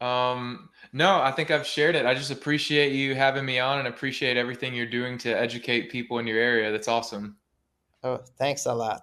Um, 0.00 0.70
no, 0.92 1.20
I 1.20 1.30
think 1.30 1.50
I've 1.50 1.66
shared 1.66 1.94
it. 1.94 2.06
I 2.06 2.14
just 2.14 2.30
appreciate 2.30 2.92
you 2.92 3.14
having 3.14 3.44
me 3.44 3.58
on 3.58 3.78
and 3.78 3.88
appreciate 3.88 4.36
everything 4.36 4.74
you're 4.74 4.86
doing 4.86 5.18
to 5.18 5.30
educate 5.30 5.90
people 5.90 6.18
in 6.18 6.26
your 6.26 6.38
area. 6.38 6.72
That's 6.72 6.88
awesome. 6.88 7.36
Oh, 8.02 8.20
thanks 8.38 8.66
a 8.66 8.74
lot. 8.74 9.02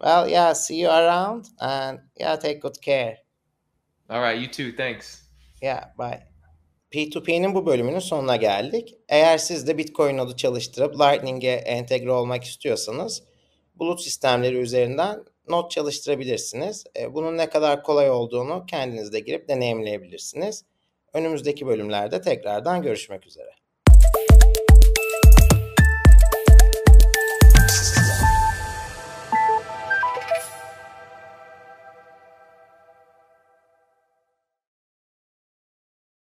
Well, 0.00 0.28
yeah, 0.28 0.52
see 0.54 0.80
you 0.80 0.88
around 0.88 1.48
and 1.60 2.00
yeah, 2.16 2.36
take 2.36 2.60
good 2.60 2.80
care. 2.82 3.16
All 4.08 4.20
right, 4.20 4.38
you 4.38 4.46
too. 4.46 4.72
Thanks. 4.72 5.24
Yeah, 5.62 5.84
bye. 5.98 6.22
P2P'nin 6.92 7.54
bu 7.54 7.66
bölümünün 7.66 7.98
sonuna 7.98 8.36
geldik. 8.36 8.94
Eğer 9.08 9.38
siz 9.38 9.66
de 9.66 9.78
Bitcoin 9.78 10.16
nodu 10.16 10.36
çalıştırıp 10.36 10.94
Lightning'e 10.94 11.52
entegre 11.52 12.10
olmak 12.10 12.44
istiyorsanız 12.44 13.22
bulut 13.74 14.00
sistemleri 14.02 14.56
üzerinden 14.56 15.24
not 15.50 15.70
çalıştırabilirsiniz. 15.70 16.84
E, 16.96 17.14
bunun 17.14 17.36
ne 17.36 17.48
kadar 17.50 17.82
kolay 17.82 18.10
olduğunu 18.10 18.66
kendiniz 18.66 19.12
de 19.12 19.20
girip 19.20 19.48
deneyimleyebilirsiniz. 19.48 20.64
Önümüzdeki 21.12 21.66
bölümlerde 21.66 22.20
tekrardan 22.20 22.82
görüşmek 22.82 23.26
üzere. 23.26 23.59